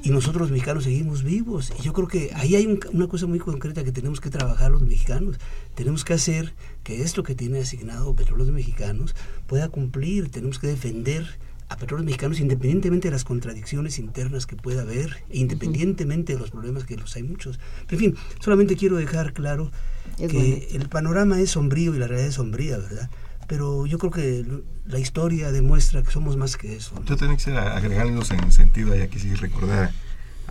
[0.03, 1.71] y nosotros los mexicanos seguimos vivos.
[1.79, 4.81] Y yo creo que ahí hay una cosa muy concreta que tenemos que trabajar los
[4.81, 5.37] mexicanos.
[5.75, 9.15] Tenemos que hacer que esto que tiene asignado Petróleos Mexicanos
[9.47, 10.29] pueda cumplir.
[10.29, 11.37] Tenemos que defender
[11.71, 16.51] a petróleos mexicanos independientemente de las contradicciones internas que pueda haber, e independientemente de los
[16.51, 17.59] problemas que los hay muchos.
[17.89, 19.71] en fin, solamente quiero dejar claro
[20.17, 23.09] que el panorama es sombrío y la realidad es sombría, ¿verdad?
[23.47, 24.45] Pero yo creo que
[24.85, 26.93] la historia demuestra que somos más que eso.
[27.05, 29.91] Yo tengo que agregarnos en sentido, ya que sí recordar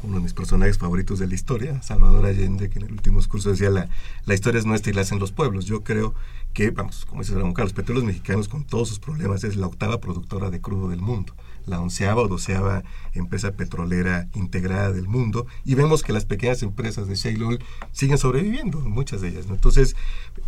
[0.02, 3.50] uno de mis personajes favoritos de la historia, Salvador Allende, que en el último discurso
[3.50, 3.88] decía la,
[4.24, 5.66] la historia es nuestra y la hacen los pueblos.
[5.66, 6.14] Yo creo
[6.52, 10.00] que, vamos, como dice Ramón Carlos, petróleos mexicanos con todos sus problemas es la octava
[10.00, 11.34] productora de crudo del mundo,
[11.66, 12.82] la onceava o doceava
[13.14, 18.18] empresa petrolera integrada del mundo, y vemos que las pequeñas empresas de shale oil siguen
[18.18, 19.46] sobreviviendo, muchas de ellas.
[19.48, 19.94] Entonces,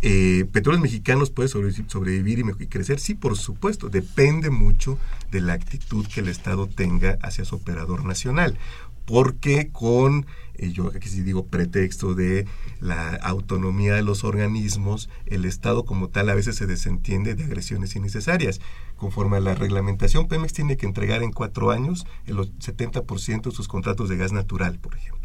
[0.01, 4.97] eh, petróleos mexicanos puede sobrevivir y, y crecer, sí, por supuesto, depende mucho
[5.31, 8.57] de la actitud que el Estado tenga hacia su operador nacional
[9.05, 10.25] porque con
[10.55, 12.45] eh, yo aquí sí digo pretexto de
[12.79, 17.95] la autonomía de los organismos, el Estado como tal a veces se desentiende de agresiones
[17.95, 18.61] innecesarias.
[18.95, 23.67] Conforme a la reglamentación, Pemex tiene que entregar en cuatro años el 70% de sus
[23.67, 25.21] contratos de gas natural, por ejemplo.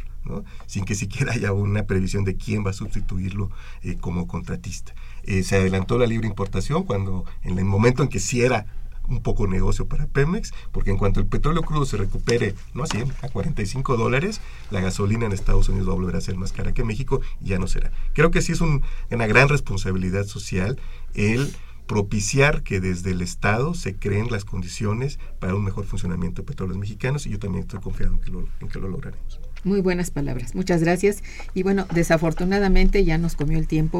[0.66, 3.50] sin que siquiera haya una previsión de quién va a sustituirlo
[3.82, 4.94] eh, como contratista.
[5.22, 8.66] Eh, se adelantó la libre importación cuando en el momento en que sí era
[9.08, 12.86] un poco negocio para Pemex, porque en cuanto el petróleo crudo se recupere, no a
[12.86, 14.40] 100, a 45 dólares,
[14.70, 17.48] la gasolina en Estados Unidos va a volver a ser más cara que México y
[17.48, 17.90] ya no será.
[18.12, 20.78] Creo que sí es una gran responsabilidad social
[21.14, 21.52] el
[21.88, 26.78] propiciar que desde el Estado se creen las condiciones para un mejor funcionamiento de petróleos
[26.78, 29.40] mexicanos y yo también estoy confiado en que lo, en que lo lograremos.
[29.64, 31.24] Muy buenas palabras, muchas gracias.
[31.54, 33.98] Y bueno, desafortunadamente ya nos comió el tiempo.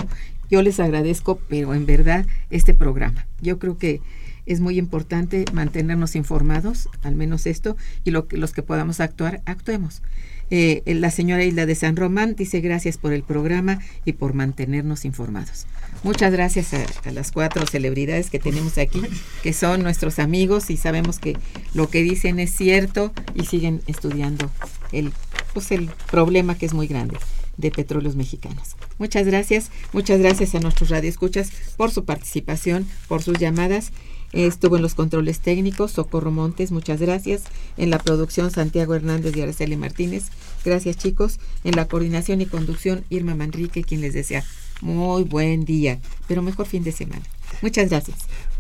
[0.51, 3.27] Yo les agradezco, pero en verdad, este programa.
[3.41, 4.01] Yo creo que
[4.49, 10.03] es muy importante mantenernos informados, al menos esto, y lo, los que podamos actuar, actuemos.
[10.51, 15.05] Eh, la señora Isla de San Román dice gracias por el programa y por mantenernos
[15.05, 15.67] informados.
[16.03, 19.03] Muchas gracias a, las cuatro celebridades que tenemos aquí,
[19.43, 21.37] que son nuestros amigos y sabemos que
[21.75, 24.51] lo que dicen es cierto y siguen estudiando
[24.93, 25.13] el,
[25.53, 27.19] pues el problema que es muy grande
[27.59, 28.77] de petróleos mexicanos.
[28.99, 33.93] Muchas gracias, muchas gracias a nuestros radioescuchas por su participación, por sus llamadas
[34.33, 37.43] Estuvo en los controles técnicos Socorro Montes, muchas gracias.
[37.77, 40.25] En la producción Santiago Hernández y Araceli Martínez,
[40.65, 41.41] gracias chicos.
[41.65, 44.45] En la coordinación y conducción Irma Manrique, quien les desea
[44.81, 47.23] muy buen día, pero mejor fin de semana.
[47.63, 48.19] Muchas gracias.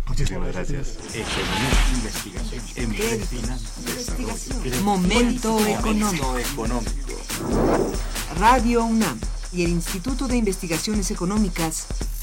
[0.08, 0.98] Muchísimas gracias.
[4.82, 6.34] Momento económico.
[8.38, 9.18] Radio UNAM
[9.52, 11.86] y el Instituto de Investigaciones Económicas